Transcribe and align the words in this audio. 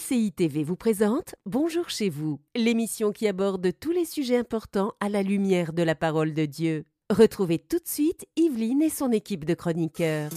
MCI 0.00 0.32
TV 0.32 0.64
vous 0.64 0.76
présente 0.76 1.34
Bonjour 1.46 1.90
chez 1.90 2.08
vous, 2.08 2.40
l'émission 2.56 3.12
qui 3.12 3.26
aborde 3.26 3.70
tous 3.78 3.90
les 3.90 4.04
sujets 4.04 4.36
importants 4.36 4.92
à 5.00 5.08
la 5.08 5.22
lumière 5.22 5.72
de 5.72 5.82
la 5.82 5.94
parole 5.94 6.32
de 6.32 6.46
Dieu. 6.46 6.84
Retrouvez 7.10 7.58
tout 7.58 7.78
de 7.78 7.88
suite 7.88 8.26
Yveline 8.36 8.82
et 8.82 8.88
son 8.88 9.10
équipe 9.10 9.44
de 9.44 9.54
chroniqueurs. 9.54 10.30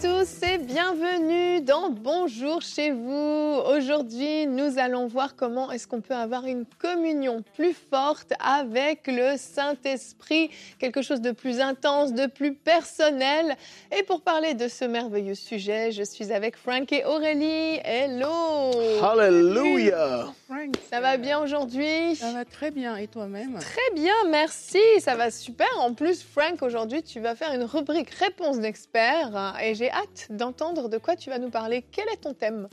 Tous 0.00 0.42
et 0.44 0.58
bienvenue 0.58 1.60
dans 1.60 1.90
Bonjour 1.90 2.62
chez 2.62 2.92
vous. 2.92 3.60
Aujourd'hui, 3.74 4.46
nous 4.46 4.78
allons 4.78 5.08
voir 5.08 5.34
comment 5.34 5.72
est-ce 5.72 5.88
qu'on 5.88 6.00
peut 6.00 6.14
avoir 6.14 6.46
une 6.46 6.66
communion 6.78 7.42
plus 7.56 7.74
forte 7.74 8.32
avec 8.38 9.08
le 9.08 9.36
Saint-Esprit, 9.36 10.50
quelque 10.78 11.02
chose 11.02 11.20
de 11.20 11.32
plus 11.32 11.58
intense, 11.58 12.12
de 12.12 12.26
plus 12.26 12.54
personnel. 12.54 13.56
Et 13.96 14.04
pour 14.04 14.20
parler 14.20 14.54
de 14.54 14.68
ce 14.68 14.84
merveilleux 14.84 15.34
sujet, 15.34 15.90
je 15.90 16.04
suis 16.04 16.32
avec 16.32 16.56
Frank 16.56 16.92
et 16.92 17.04
Aurélie. 17.04 17.80
Hello 17.84 18.70
Hallelujah 19.02 20.26
Frank, 20.46 20.76
Ça 20.88 21.00
va 21.00 21.16
bien 21.16 21.40
aujourd'hui? 21.40 22.14
Ça 22.14 22.32
va 22.32 22.44
très 22.44 22.70
bien. 22.70 22.96
Et 22.96 23.08
toi-même? 23.08 23.58
Très 23.58 23.94
bien, 23.94 24.14
merci. 24.30 24.78
Ça 25.00 25.16
va 25.16 25.32
super. 25.32 25.68
En 25.80 25.92
plus, 25.92 26.22
Frank, 26.22 26.62
aujourd'hui, 26.62 27.02
tu 27.02 27.18
vas 27.18 27.34
faire 27.34 27.52
une 27.52 27.64
rubrique 27.64 28.10
réponse 28.10 28.60
d'experts 28.60 29.56
et 29.60 29.74
j'ai 29.74 29.87
hâte 29.90 30.26
d'entendre 30.30 30.88
de 30.88 30.98
quoi 30.98 31.16
tu 31.16 31.30
vas 31.30 31.38
nous 31.38 31.50
parler. 31.50 31.84
Quel 31.90 32.08
est 32.08 32.18
ton 32.22 32.34
thème 32.34 32.68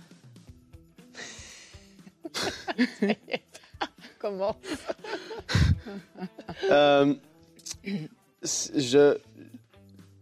Comment 4.20 4.56
Euh, 6.72 7.14
je, 8.44 9.18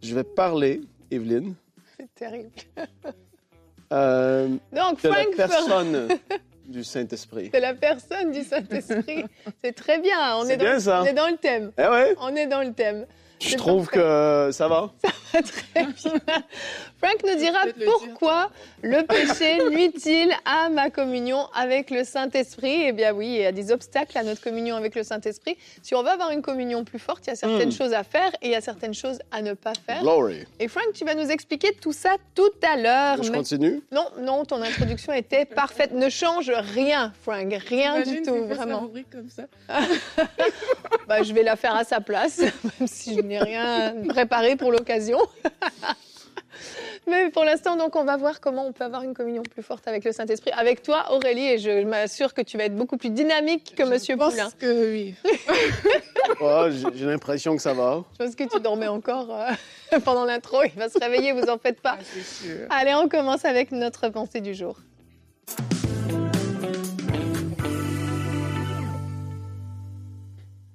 je 0.02 0.14
vais 0.14 0.24
parler, 0.24 0.82
Evelyne, 1.10 1.54
C'est 1.98 2.14
terrible. 2.14 2.50
euh, 3.92 4.48
Donc, 4.72 5.02
de 5.02 5.08
la 5.08 5.14
Frank 5.14 5.34
fera- 5.34 5.48
personne 5.48 6.08
du 6.66 6.84
Saint-Esprit. 6.84 7.48
de 7.50 7.58
la 7.58 7.74
personne 7.74 8.32
du 8.32 8.42
Saint-Esprit. 8.42 9.24
C'est 9.62 9.72
très 9.72 9.98
bien. 10.00 10.36
On 10.36 10.44
C'est 10.44 10.54
est, 10.54 10.56
dans, 10.58 10.64
bien, 10.64 10.80
ça. 10.80 11.02
on 11.02 11.04
est 11.06 11.12
dans 11.14 11.28
le 11.28 11.36
thème. 11.38 11.72
Eh 11.78 11.82
ouais, 11.88 12.14
On 12.20 12.34
est 12.36 12.46
dans 12.46 12.62
le 12.62 12.72
thème. 12.74 13.06
Je 13.40 13.56
trouve 13.56 13.84
parfait. 13.86 14.00
que 14.00 14.50
ça 14.52 14.68
va. 14.68 14.92
Très 15.32 15.42
bien. 15.74 15.92
Frank 17.02 17.16
nous 17.26 17.36
dira 17.36 17.66
le 17.66 17.84
pourquoi 17.84 18.50
le 18.82 19.02
péché 19.04 19.58
nuit-il 19.70 20.30
à 20.46 20.68
ma 20.70 20.88
communion 20.90 21.46
avec 21.54 21.90
le 21.90 22.04
Saint-Esprit? 22.04 22.84
Eh 22.86 22.92
bien 22.92 23.12
oui, 23.12 23.26
il 23.26 23.40
y 23.42 23.44
a 23.44 23.52
des 23.52 23.72
obstacles 23.72 24.16
à 24.16 24.22
notre 24.22 24.40
communion 24.40 24.76
avec 24.76 24.94
le 24.94 25.02
Saint-Esprit. 25.02 25.56
Si 25.82 25.94
on 25.94 26.02
veut 26.02 26.08
avoir 26.10 26.30
une 26.30 26.40
communion 26.42 26.84
plus 26.84 26.98
forte, 26.98 27.26
il 27.26 27.30
y 27.30 27.32
a 27.32 27.36
certaines 27.36 27.68
Mm. 27.68 27.72
choses 27.72 27.92
à 27.92 28.04
faire 28.04 28.30
et 28.40 28.46
il 28.46 28.50
y 28.52 28.54
a 28.54 28.60
certaines 28.60 28.94
choses 28.94 29.18
à 29.32 29.42
ne 29.42 29.52
pas 29.54 29.72
faire. 29.86 30.00
Glory. 30.00 30.44
Et 30.60 30.68
Frank, 30.68 30.86
tu 30.94 31.04
vas 31.04 31.14
nous 31.14 31.28
expliquer 31.30 31.74
tout 31.74 31.92
ça 31.92 32.16
tout 32.34 32.50
à 32.62 32.76
l'heure. 32.76 33.22
Je 33.22 33.30
Mais- 33.30 33.36
continue? 33.38 33.82
Non, 33.92 34.06
non, 34.20 34.44
ton 34.44 34.62
introduction 34.62 35.12
était 35.12 35.44
parfaite. 35.44 35.92
Ne 35.92 36.08
change 36.08 36.50
rien, 36.54 37.12
Frank, 37.22 37.52
rien 37.68 37.96
Imagine 37.96 38.14
du 38.14 38.22
tout, 38.22 38.44
vraiment. 38.46 38.88
comme 39.10 39.28
ça. 39.28 39.42
Bah, 41.06 41.22
je 41.22 41.34
vais 41.34 41.42
la 41.42 41.56
faire 41.56 41.74
à 41.74 41.84
sa 41.84 42.00
place, 42.00 42.38
même 42.40 42.88
si 42.88 43.14
je 43.16 43.20
n'ai 43.24 43.38
rien 43.38 43.94
préparé 44.08 44.56
pour 44.56 44.72
l'occasion. 44.72 45.18
Mais 47.06 47.28
pour 47.30 47.44
l'instant, 47.44 47.76
donc, 47.76 47.96
on 47.96 48.04
va 48.04 48.16
voir 48.16 48.40
comment 48.40 48.66
on 48.66 48.72
peut 48.72 48.84
avoir 48.84 49.02
une 49.02 49.12
communion 49.12 49.42
plus 49.42 49.62
forte 49.62 49.86
avec 49.86 50.04
le 50.04 50.12
Saint-Esprit. 50.12 50.50
Avec 50.56 50.82
toi, 50.82 51.12
Aurélie, 51.12 51.46
et 51.46 51.58
je 51.58 51.84
m'assure 51.84 52.32
que 52.32 52.40
tu 52.40 52.56
vas 52.56 52.64
être 52.64 52.74
beaucoup 52.76 52.96
plus 52.96 53.10
dynamique 53.10 53.74
que 53.76 53.82
Monsieur 53.82 54.14
Je 54.14 54.18
pense 54.18 54.32
Poulain. 54.32 54.50
que 54.58 54.90
oui. 54.92 55.14
Oh, 56.40 56.66
j'ai 56.94 57.04
l'impression 57.04 57.54
que 57.54 57.60
ça 57.60 57.74
va. 57.74 58.02
Je 58.18 58.24
pense 58.24 58.34
que 58.34 58.44
tu 58.44 58.58
dormais 58.60 58.88
encore 58.88 59.28
euh, 59.30 59.98
pendant 60.04 60.24
l'intro. 60.24 60.62
Il 60.64 60.78
va 60.78 60.88
se 60.88 60.98
réveiller, 60.98 61.32
vous 61.32 61.50
en 61.50 61.58
faites 61.58 61.80
pas. 61.82 61.98
Ah, 62.00 62.04
sûr. 62.24 62.66
Allez, 62.70 62.94
on 62.94 63.08
commence 63.08 63.44
avec 63.44 63.70
notre 63.72 64.08
pensée 64.08 64.40
du 64.40 64.54
jour. 64.54 64.78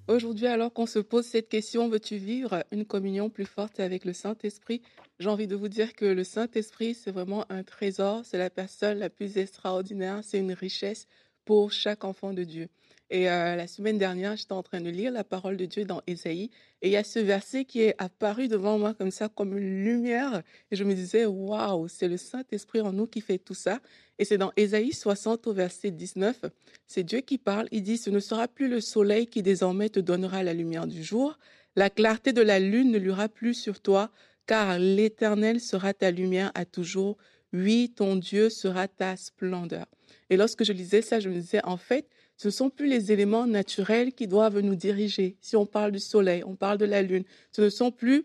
Aujourd'hui, 0.09 0.47
alors 0.47 0.74
qu'on 0.74 0.88
se 0.88 0.97
pose 0.97 1.24
cette 1.24 1.50
question, 1.50 1.88
veux-tu 1.88 2.18
vivre 2.18 2.64
une 2.72 2.84
communion 2.84 3.30
plus 3.30 3.46
forte 3.46 3.80
avec 3.80 4.06
le 4.06 4.14
Saint-Esprit? 4.14 4.81
J'ai 5.20 5.30
envie 5.30 5.46
de 5.46 5.56
vous 5.56 5.68
dire 5.68 5.94
que 5.94 6.06
le 6.06 6.24
Saint-Esprit, 6.24 6.96
c'est 6.96 7.12
vraiment 7.12 7.46
un 7.52 7.62
trésor, 7.62 8.25
c'est 8.25 8.40
la 8.40 8.50
personne 8.50 8.98
la 8.98 9.12
plus 9.12 9.38
extraordinaire, 9.38 10.22
c'est 10.24 10.40
une 10.40 10.53
richesse 10.53 11.06
pour 11.46 11.72
chaque 11.72 12.06
enfant 12.06 12.34
de 12.34 12.44
Dieu. 12.44 12.69
Et 13.12 13.30
euh, 13.30 13.56
la 13.56 13.66
semaine 13.66 13.97
dernière, 13.97 14.36
j'étais 14.36 14.53
en 14.53 14.62
train 14.62 14.81
de 14.81 14.90
lire 14.90 15.12
la 15.12 15.24
parole 15.24 15.58
de 15.58 15.66
Dieu 15.66 15.84
dans 15.84 16.02
Ésaïe, 16.06 16.52
et 16.81 16.90
il 16.90 16.92
y 16.92 16.97
a 16.97 17.03
ce 17.03 17.18
verset 17.18 17.66
qui 17.66 17.81
est 17.81 17.96
apparu 17.97 18.47
devant 18.47 18.78
moi 18.78 18.94
comme 18.94 19.09
ça, 19.09 19.30
comme 19.30 19.58
une 19.58 19.84
lumière, 19.84 20.44
et 20.70 20.75
je 20.75 20.84
me 20.84 20.94
disais, 20.94 21.25
waouh, 21.25 21.88
c'est 21.88 22.08
le 22.08 22.18
Saint-Esprit 22.18 22.81
en 22.81 22.94
nous 22.94 23.08
qui 23.08 23.22
fait 23.22 23.40
tout 23.40 23.56
ça. 23.56 23.80
Et 24.19 24.25
c'est 24.25 24.38
dans 24.38 24.52
Ésaïe 24.58 24.94
60 24.94 25.48
au 25.48 25.53
verset 25.53 25.92
19. 25.92 26.46
C'est 26.86 27.03
Dieu 27.03 27.22
qui 27.22 27.38
parle. 27.38 27.68
Il 27.72 27.84
dit, 27.84 27.98
ce 27.98 28.09
ne 28.09 28.19
sera 28.19 28.48
plus 28.48 28.68
le 28.68 28.81
soleil 28.81 29.28
qui 29.28 29.42
désormais 29.42 29.90
te 29.90 30.00
donnera 30.00 30.44
la 30.44 30.53
lumière 30.53 30.88
du 30.88 31.03
jour. 31.03 31.40
La 31.75 31.90
clarté 31.90 32.34
de 32.34 32.42
la 32.42 32.59
lune 32.59 32.92
ne 32.92 32.98
luira 32.98 33.30
plus 33.30 33.53
sur 33.53 33.80
toi, 33.80 34.12
car 34.46 34.78
l'Éternel 34.78 35.62
sera 35.62 35.94
ta 35.94 36.12
lumière 36.12 36.52
à 36.53 36.66
toujours. 36.66 37.18
Oui, 37.53 37.94
ton 37.96 38.18
Dieu 38.18 38.50
sera 38.50 38.88
ta 38.88 39.16
splendeur. 39.16 39.86
Et 40.30 40.38
lorsque 40.38 40.64
je 40.64 40.74
lisais 40.74 41.02
ça, 41.02 41.19
je 41.19 41.30
me 41.30 41.36
disais, 41.36 41.64
en 41.64 41.78
fait, 41.78 42.08
ce 42.39 42.47
ne 42.47 42.51
sont 42.51 42.69
plus 42.69 42.88
les 42.88 43.11
éléments 43.11 43.45
naturels 43.45 44.13
qui 44.13 44.25
doivent 44.25 44.61
nous 44.61 44.75
diriger. 44.75 45.35
Si 45.41 45.57
on 45.57 45.66
parle 45.66 45.91
du 45.91 46.00
soleil, 46.00 46.41
on 46.45 46.55
parle 46.55 46.77
de 46.77 46.85
la 46.85 47.01
lune, 47.01 47.25
ce 47.51 47.61
ne 47.61 47.69
sont 47.69 47.91
plus 47.91 48.23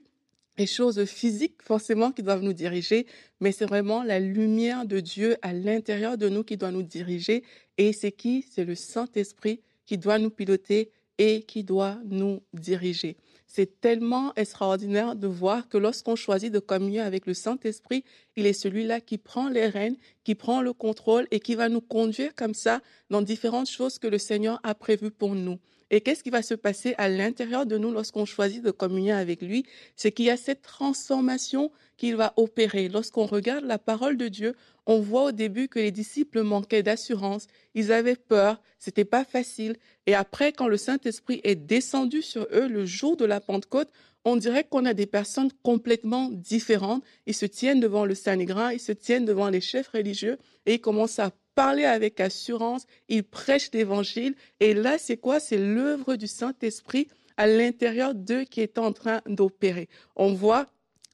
les 0.57 0.67
choses 0.67 1.05
physiques 1.05 1.61
forcément 1.61 2.13
qui 2.13 2.23
doivent 2.23 2.45
nous 2.45 2.53
diriger, 2.53 3.07
mais 3.41 3.51
c'est 3.51 3.67
vraiment 3.67 4.05
la 4.05 4.21
lumière 4.21 4.87
de 4.87 5.01
Dieu 5.01 5.37
à 5.43 5.53
l'intérieur 5.53 6.17
de 6.17 6.29
nous 6.29 6.45
qui 6.45 6.57
doit 6.57 6.71
nous 6.71 6.85
diriger. 6.85 7.43
Et 7.77 7.93
c'est 7.93 8.13
qui? 8.13 8.47
C'est 8.49 8.65
le 8.65 8.77
Saint-Esprit 8.77 9.61
qui 9.85 9.99
doit 9.99 10.21
nous 10.21 10.31
piloter 10.31 10.93
et 11.19 11.43
qui 11.43 11.65
doit 11.65 11.99
nous 12.05 12.41
diriger. 12.53 13.17
C'est 13.57 13.81
tellement 13.81 14.35
extraordinaire 14.35 15.15
de 15.15 15.29
voir 15.29 15.69
que 15.69 15.79
lorsqu'on 15.79 16.17
choisit 16.17 16.53
de 16.53 16.59
communier 16.59 16.99
avec 16.99 17.25
le 17.25 17.35
Saint-Esprit, 17.35 18.03
il 18.35 18.47
est 18.47 18.53
celui-là 18.53 19.01
qui 19.01 19.17
prend 19.17 19.49
les 19.49 19.69
rênes, 19.69 19.95
qui 20.25 20.35
prend 20.35 20.61
le 20.61 20.73
contrôle 20.73 21.29
et 21.31 21.39
qui 21.39 21.55
va 21.55 21.69
nous 21.69 21.81
conduire 21.81 22.35
comme 22.35 22.55
ça 22.55 22.81
dans 23.11 23.23
différentes 23.23 23.71
choses 23.71 24.01
que 24.01 24.09
le 24.09 24.19
Seigneur 24.19 24.59
a 24.65 24.75
prévues 24.75 25.13
pour 25.13 25.37
nous. 25.37 25.61
Et 25.95 26.01
qu'est-ce 26.01 26.25
qui 26.25 26.31
va 26.31 26.43
se 26.43 26.55
passer 26.55 26.97
à 26.99 27.09
l'intérieur 27.09 27.67
de 27.67 27.79
nous 27.79 27.93
lorsqu'on 27.93 28.25
choisit 28.25 28.61
de 28.65 28.73
communier 28.73 29.13
avec 29.13 29.43
lui? 29.43 29.65
C'est 29.95 30.11
qu'il 30.11 30.25
y 30.25 30.31
a 30.31 30.37
cette 30.37 30.63
transformation 30.63 31.71
qu'il 31.97 32.17
va 32.17 32.35
opérer. 32.37 32.89
Lorsqu'on 32.89 33.27
regarde 33.27 33.65
la 33.65 33.79
parole 33.79 34.17
de 34.17 34.27
Dieu, 34.27 34.57
on 34.87 34.99
voit 34.99 35.27
au 35.27 35.31
début 35.31 35.69
que 35.69 35.79
les 35.79 35.93
disciples 35.93 36.43
manquaient 36.43 36.83
d'assurance, 36.83 37.47
ils 37.77 37.93
avaient 37.93 38.17
peur, 38.17 38.61
c'était 38.81 39.05
pas 39.05 39.25
facile. 39.25 39.77
Et 40.07 40.17
après, 40.17 40.53
quand 40.53 40.67
le 40.67 40.79
Saint-Esprit 40.79 41.41
est 41.45 41.55
descendu 41.55 42.23
sur 42.23 42.49
eux 42.53 42.67
le 42.67 42.85
jour 42.85 43.17
de 43.17 43.25
la 43.25 43.41
Pentecôte, 43.41 43.93
on 44.25 44.35
dirait 44.35 44.65
qu'on 44.65 44.87
a 44.87 44.95
des 44.95 45.07
personnes 45.07 45.53
complètement 45.63 46.29
différentes. 46.29 47.05
Ils 47.27 47.35
se 47.35 47.47
tiennent 47.47 47.79
devant 47.79 48.05
le 48.05 48.17
Sanhédrin, 48.17 48.73
ils 48.73 48.81
se 48.81 48.91
tiennent 48.91 49.27
devant 49.27 49.49
les 49.49 49.61
chefs 49.61 49.91
religieux 49.91 50.39
et 50.67 50.75
ils 50.75 50.81
commencent 50.81 51.21
à 51.21 51.31
parler 51.55 51.85
avec 51.85 52.21
assurance, 52.21 52.87
ils 53.09 53.25
prêchent 53.25 53.71
l'évangile. 53.73 54.35
Et 54.61 54.75
là, 54.75 54.99
c'est 54.99 55.17
quoi? 55.17 55.41
C'est 55.41 55.59
l'œuvre 55.59 56.17
du 56.17 56.27
Saint-Esprit 56.27 57.09
à 57.37 57.47
l'intérieur 57.47 58.15
d'eux 58.15 58.45
qui 58.45 58.61
est 58.61 58.79
en 58.79 58.93
train 58.93 59.21
d'opérer. 59.27 59.89
On 60.17 60.33
voit 60.33 60.67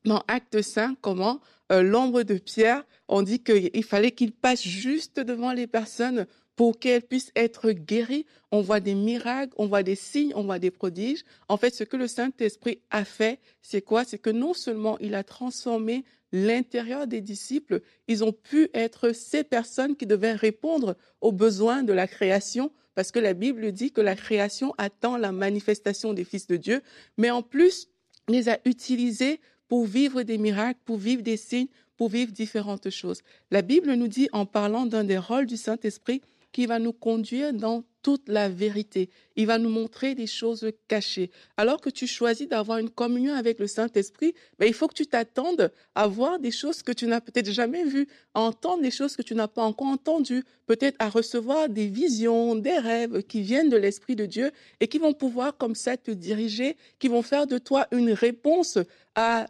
dans 0.04 0.22
Acte 0.28 0.62
5 0.62 0.96
comment 1.00 1.40
euh, 1.72 1.82
l'ombre 1.82 2.22
de 2.22 2.34
Pierre, 2.34 2.84
on 3.08 3.22
dit 3.22 3.40
qu'il 3.42 3.84
fallait 3.84 4.10
qu'il 4.10 4.32
passe 4.32 4.62
juste 4.62 5.20
devant 5.20 5.52
les 5.52 5.66
personnes 5.66 6.26
pour 6.56 6.78
qu'elles 6.78 7.02
puissent 7.02 7.32
être 7.36 7.70
guéries. 7.70 8.26
On 8.50 8.60
voit 8.60 8.80
des 8.80 8.94
miracles, 8.94 9.52
on 9.56 9.66
voit 9.66 9.82
des 9.82 9.94
signes, 9.94 10.32
on 10.34 10.42
voit 10.42 10.58
des 10.58 10.70
prodiges. 10.70 11.24
En 11.48 11.56
fait, 11.56 11.74
ce 11.74 11.84
que 11.84 11.96
le 11.96 12.08
Saint-Esprit 12.08 12.80
a 12.90 13.04
fait, 13.04 13.38
c'est 13.62 13.82
quoi? 13.82 14.04
C'est 14.04 14.18
que 14.18 14.30
non 14.30 14.52
seulement 14.52 14.98
il 14.98 15.14
a 15.14 15.22
transformé 15.22 16.04
l'intérieur 16.32 17.06
des 17.06 17.20
disciples, 17.20 17.82
ils 18.08 18.24
ont 18.24 18.32
pu 18.32 18.68
être 18.74 19.12
ces 19.12 19.44
personnes 19.44 19.96
qui 19.96 20.06
devaient 20.06 20.34
répondre 20.34 20.96
aux 21.20 21.32
besoins 21.32 21.82
de 21.82 21.92
la 21.92 22.06
création, 22.06 22.72
parce 22.94 23.12
que 23.12 23.18
la 23.18 23.34
Bible 23.34 23.72
dit 23.72 23.92
que 23.92 24.00
la 24.00 24.16
création 24.16 24.74
attend 24.78 25.16
la 25.16 25.32
manifestation 25.32 26.12
des 26.12 26.24
fils 26.24 26.46
de 26.46 26.56
Dieu, 26.56 26.82
mais 27.16 27.30
en 27.30 27.42
plus, 27.42 27.88
les 28.28 28.48
a 28.48 28.58
utilisés 28.64 29.40
pour 29.68 29.86
vivre 29.86 30.22
des 30.22 30.38
miracles, 30.38 30.80
pour 30.84 30.98
vivre 30.98 31.22
des 31.22 31.36
signes, 31.36 31.68
pour 31.96 32.08
vivre 32.08 32.32
différentes 32.32 32.90
choses. 32.90 33.22
La 33.50 33.62
Bible 33.62 33.92
nous 33.94 34.08
dit, 34.08 34.28
en 34.32 34.46
parlant 34.46 34.86
d'un 34.86 35.04
des 35.04 35.18
rôles 35.18 35.46
du 35.46 35.56
Saint-Esprit, 35.56 36.22
qui 36.52 36.66
va 36.66 36.78
nous 36.78 36.92
conduire 36.92 37.52
dans 37.52 37.84
toute 38.02 38.28
la 38.28 38.48
vérité. 38.48 39.10
Il 39.36 39.46
va 39.46 39.58
nous 39.58 39.68
montrer 39.68 40.14
des 40.14 40.26
choses 40.26 40.70
cachées. 40.88 41.30
Alors 41.56 41.80
que 41.80 41.90
tu 41.90 42.06
choisis 42.06 42.48
d'avoir 42.48 42.78
une 42.78 42.90
communion 42.90 43.34
avec 43.34 43.58
le 43.58 43.66
Saint-Esprit, 43.66 44.34
ben, 44.58 44.66
il 44.66 44.74
faut 44.74 44.88
que 44.88 44.94
tu 44.94 45.06
t'attendes 45.06 45.72
à 45.94 46.06
voir 46.06 46.38
des 46.38 46.50
choses 46.50 46.82
que 46.82 46.92
tu 46.92 47.06
n'as 47.06 47.20
peut-être 47.20 47.50
jamais 47.50 47.84
vues, 47.84 48.08
à 48.34 48.40
entendre 48.40 48.82
des 48.82 48.90
choses 48.90 49.16
que 49.16 49.22
tu 49.22 49.34
n'as 49.34 49.48
pas 49.48 49.62
encore 49.62 49.88
entendues, 49.88 50.44
peut-être 50.66 50.96
à 50.98 51.08
recevoir 51.08 51.68
des 51.68 51.86
visions, 51.86 52.54
des 52.54 52.78
rêves 52.78 53.22
qui 53.22 53.42
viennent 53.42 53.70
de 53.70 53.76
l'Esprit 53.76 54.16
de 54.16 54.26
Dieu 54.26 54.50
et 54.80 54.88
qui 54.88 54.98
vont 54.98 55.14
pouvoir 55.14 55.56
comme 55.56 55.74
ça 55.74 55.96
te 55.96 56.10
diriger, 56.10 56.76
qui 56.98 57.08
vont 57.08 57.22
faire 57.22 57.46
de 57.46 57.58
toi 57.58 57.86
une 57.92 58.12
réponse 58.12 58.78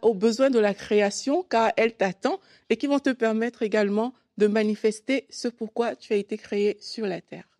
aux 0.01 0.13
besoins 0.13 0.49
de 0.49 0.59
la 0.59 0.73
création, 0.73 1.43
car 1.43 1.71
elle 1.77 1.95
t'attend, 1.95 2.39
et 2.69 2.77
qui 2.77 2.87
vont 2.87 2.99
te 2.99 3.11
permettre 3.11 3.61
également 3.61 4.13
de 4.37 4.47
manifester 4.47 5.27
ce 5.29 5.47
pourquoi 5.47 5.95
tu 5.95 6.13
as 6.13 6.17
été 6.17 6.37
créé 6.37 6.77
sur 6.81 7.05
la 7.05 7.21
terre. 7.21 7.50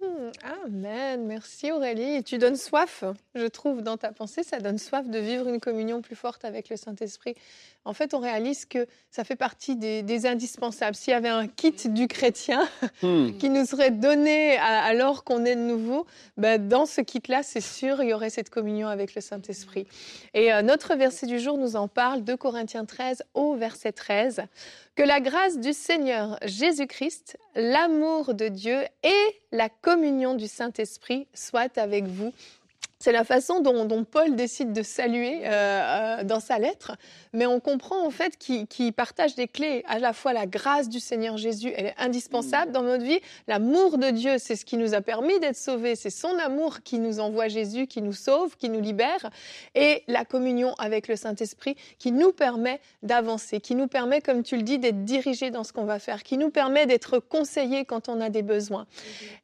Amen. 0.66 1.26
Merci 1.26 1.72
Aurélie. 1.72 2.24
tu 2.24 2.38
donnes 2.38 2.56
soif, 2.56 3.04
je 3.36 3.46
trouve, 3.46 3.82
dans 3.82 3.98
ta 3.98 4.12
pensée, 4.12 4.44
ça 4.44 4.60
donne 4.60 4.78
soif 4.78 5.08
de 5.08 5.20
vivre 5.20 5.48
une 5.48 5.60
communion 5.60 6.02
plus 6.02 6.16
forte 6.16 6.46
avec 6.46 6.70
le 6.70 6.78
Saint-Esprit. 6.78 7.36
En 7.84 7.94
fait, 7.94 8.14
on 8.14 8.20
réalise 8.20 8.66
que 8.66 8.86
ça 9.10 9.24
fait 9.24 9.36
partie 9.36 9.76
des, 9.76 10.26
indispensables. 10.26 10.96
S'il 10.96 11.12
y 11.12 11.16
avait 11.16 11.30
un 11.30 11.48
kit 11.48 11.74
du 11.86 12.08
chrétien 12.08 12.68
hmm. 13.02 13.32
qui 13.40 13.50
nous 13.50 13.66
serait 13.66 13.92
donné 13.92 14.58
alors 14.58 15.24
qu'on 15.24 15.46
est 15.46 15.56
de 15.56 15.62
nouveau, 15.62 16.06
ben, 16.38 16.68
dans 16.68 16.86
ce 16.86 17.02
kit-là, 17.02 17.42
c'est 17.44 17.62
sûr, 17.62 18.02
il 18.04 18.10
y 18.10 18.14
aurait 18.14 18.30
cette 18.30 18.50
communion 18.52 18.88
avec 18.88 19.16
le 19.16 19.22
Saint-Esprit. 19.22 19.88
Et 20.34 20.54
euh, 20.54 20.62
notre 20.62 20.96
verset 20.96 21.26
du 21.26 21.40
jour 21.40 21.58
nous 21.58 21.76
en 21.76 21.88
parle, 21.88 22.24
de 22.24 22.36
Corinthiens 22.36 22.86
13 22.86 23.24
au 23.34 23.56
verset 23.56 23.92
13. 23.92 24.44
Que 24.96 25.04
la 25.04 25.20
grâce 25.22 25.58
du 25.58 25.74
Seigneur 25.74 26.38
Jésus-Christ, 26.44 27.38
l'amour 27.56 28.34
de 28.34 28.48
Dieu 28.48 28.80
et 29.04 29.42
la 29.52 29.70
communion 29.70 29.91
du 30.36 30.48
Saint-Esprit 30.48 31.28
soient 31.34 31.78
avec 31.78 32.06
vous. 32.06 32.34
C'est 33.02 33.12
la 33.12 33.24
façon 33.24 33.62
dont, 33.62 34.04
Paul 34.04 34.36
décide 34.36 34.74
de 34.74 34.84
saluer 34.84 35.42
euh, 35.44 35.50
euh, 35.50 36.24
dans 36.24 36.40
sa 36.40 36.60
lettre 36.60 36.98
mais 37.34 37.46
on 37.46 37.60
comprend 37.60 38.06
en 38.06 38.10
fait 38.10 38.38
qu'il 38.38 38.94
partage 38.94 39.36
des 39.36 39.48
clés. 39.48 39.84
À 39.88 40.00
la 40.00 40.14
fois 40.14 40.34
la 40.34 40.46
grâce 40.46 40.90
du 40.90 41.00
Seigneur 41.00 41.38
Jésus, 41.38 41.72
elle 41.76 41.88
est 41.88 41.96
indispensable 41.98 42.72
dans 42.72 42.82
notre 42.82 43.04
vie. 43.04 43.20
L'amour 43.48 43.98
de 43.98 44.10
Dieu, 44.10 44.34
c'est 44.38 44.56
ce 44.56 44.66
qui 44.66 44.78
nous 44.78 44.94
a 44.94 45.02
permis 45.02 45.40
d'être 45.40 45.56
sauvés. 45.56 45.96
C'est 45.96 46.10
son 46.10 46.38
amour 46.40 46.82
qui 46.84 47.00
nous 47.00 47.20
envoie 47.20 47.48
Jésus, 47.48 47.88
qui 47.88 48.02
nous 48.02 48.14
sauve, 48.14 48.58
qui 48.58 48.70
nous 48.70 48.82
libère. 48.82 49.30
Et 49.76 50.04
la 50.08 50.26
communion 50.26 50.74
avec 50.78 51.08
le 51.08 51.16
Saint-Esprit 51.16 51.76
qui 52.00 52.12
nous 52.12 52.34
permet 52.34 52.82
d'avancer, 53.02 53.62
qui 53.62 53.76
nous 53.76 53.88
permet, 53.88 54.22
comme 54.22 54.44
tu 54.44 54.58
le 54.58 54.64
dis, 54.64 54.78
d'être 54.78 55.06
dirigés 55.06 55.52
dans 55.52 55.64
ce 55.64 55.72
qu'on 55.72 55.86
va 55.86 56.00
faire, 56.00 56.24
qui 56.24 56.38
nous 56.38 56.50
permet 56.50 56.86
d'être 56.86 57.20
conseillés 57.20 57.86
quand 57.86 58.10
on 58.10 58.20
a 58.20 58.30
des 58.30 58.42
besoins. 58.42 58.88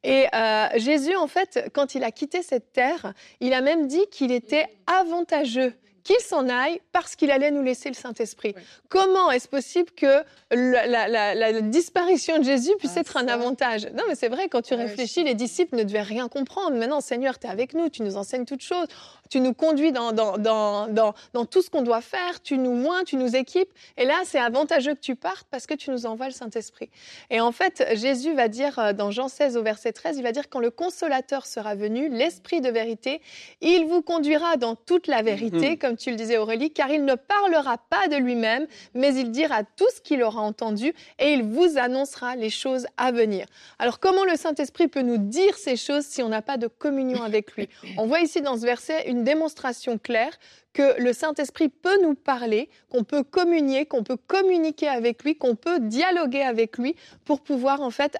Et 0.04 0.26
euh, 0.34 0.66
Jésus, 0.76 1.16
en 1.16 1.26
fait, 1.26 1.70
quand 1.72 1.94
il 1.94 2.04
a 2.04 2.10
quitté 2.10 2.42
cette 2.42 2.72
terre, 2.72 3.14
a 3.54 3.60
même 3.60 3.86
dit 3.86 4.06
qu'il 4.10 4.32
était 4.32 4.66
avantageux 4.86 5.72
qu'il 6.08 6.20
s'en 6.20 6.48
aille 6.48 6.80
parce 6.92 7.16
qu'il 7.16 7.30
allait 7.30 7.50
nous 7.50 7.62
laisser 7.62 7.90
le 7.90 7.94
Saint-Esprit. 7.94 8.54
Comment 8.88 9.30
est-ce 9.30 9.46
possible 9.46 9.90
que 9.90 10.22
la, 10.50 11.60
disparition 11.60 12.38
de 12.38 12.44
Jésus 12.44 12.70
puisse 12.78 12.96
ah, 12.96 13.00
être 13.00 13.18
un 13.18 13.28
avantage? 13.28 13.86
Non, 13.92 14.04
mais 14.08 14.14
c'est 14.14 14.28
vrai, 14.28 14.48
quand 14.48 14.62
tu 14.62 14.72
réfléchis, 14.72 15.22
les 15.22 15.34
disciples 15.34 15.76
ne 15.76 15.82
devaient 15.82 16.00
rien 16.00 16.28
comprendre. 16.28 16.76
Maintenant, 16.76 17.02
Seigneur, 17.02 17.38
tu 17.38 17.46
es 17.46 17.50
avec 17.50 17.74
nous, 17.74 17.90
tu 17.90 18.02
nous 18.02 18.16
enseignes 18.16 18.46
toutes 18.46 18.62
choses, 18.62 18.86
tu 19.28 19.40
nous 19.40 19.54
conduis 19.54 19.92
dans, 19.92 20.12
dans, 20.12 20.38
dans, 20.38 21.14
dans 21.32 21.44
tout 21.44 21.62
ce 21.62 21.70
qu'on 21.70 21.82
doit 21.82 22.00
faire, 22.00 22.42
tu 22.42 22.58
nous 22.58 22.74
moins, 22.74 23.04
tu 23.04 23.16
nous 23.16 23.36
équipes. 23.36 23.70
Et 23.96 24.04
là, 24.04 24.14
c'est 24.24 24.38
avantageux 24.38 24.94
que 24.94 25.00
tu 25.00 25.16
partes 25.16 25.46
parce 25.50 25.66
que 25.66 25.74
tu 25.74 25.90
nous 25.90 26.06
envoies 26.06 26.26
le 26.26 26.32
Saint-Esprit. 26.32 26.90
Et 27.30 27.40
en 27.40 27.52
fait, 27.52 27.86
Jésus 27.94 28.34
va 28.34 28.48
dire 28.48 28.78
euh, 28.78 28.92
dans 28.92 29.10
Jean 29.10 29.28
16 29.28 29.56
au 29.56 29.62
verset 29.62 29.92
13, 29.92 30.18
il 30.18 30.22
va 30.22 30.32
dire 30.32 30.48
quand 30.48 30.60
le 30.60 30.70
consolateur 30.70 31.46
sera 31.46 31.74
venu, 31.74 32.08
l'Esprit 32.08 32.60
de 32.60 32.68
vérité, 32.68 33.20
il 33.60 33.86
vous 33.86 34.02
conduira 34.02 34.56
dans 34.56 34.74
toute 34.74 35.06
la 35.06 35.22
vérité, 35.22 35.74
mm-hmm. 35.74 35.78
comme 35.78 35.96
tu 35.96 36.10
le 36.10 36.16
disais 36.16 36.38
Aurélie, 36.38 36.70
car 36.70 36.90
il 36.90 37.04
ne 37.04 37.14
parlera 37.14 37.78
pas 37.78 38.08
de 38.08 38.16
lui-même, 38.16 38.66
mais 38.94 39.14
il 39.14 39.30
dira 39.30 39.62
tout 39.62 39.88
ce 39.94 40.00
qu'il 40.00 40.22
aura 40.22 40.40
entendu 40.40 40.94
et 41.18 41.32
il 41.32 41.42
vous 41.42 41.78
annoncera 41.78 42.36
les 42.36 42.50
choses 42.50 42.86
à 42.96 43.12
venir. 43.12 43.46
Alors 43.78 44.00
comment 44.00 44.24
le 44.24 44.36
Saint-Esprit 44.36 44.88
peut 44.88 45.02
nous 45.02 45.18
dire 45.18 45.56
ces 45.56 45.76
choses 45.76 46.04
si 46.04 46.22
on 46.22 46.28
n'a 46.28 46.42
pas 46.42 46.56
de 46.56 46.66
communion 46.66 47.22
avec 47.22 47.52
lui? 47.52 47.68
On 47.96 48.06
voit 48.06 48.20
ici 48.20 48.40
dans 48.42 48.56
ce 48.56 48.62
verset 48.62 49.08
une 49.08 49.17
démonstration 49.24 49.98
claire 49.98 50.38
que 50.72 51.00
le 51.00 51.12
Saint-Esprit 51.12 51.68
peut 51.68 52.00
nous 52.02 52.14
parler, 52.14 52.68
qu'on 52.88 53.04
peut 53.04 53.22
communier, 53.22 53.86
qu'on 53.86 54.04
peut 54.04 54.16
communiquer 54.16 54.88
avec 54.88 55.24
lui, 55.24 55.36
qu'on 55.36 55.56
peut 55.56 55.80
dialoguer 55.80 56.42
avec 56.42 56.78
lui 56.78 56.94
pour 57.24 57.40
pouvoir 57.40 57.80
en 57.80 57.90
fait 57.90 58.18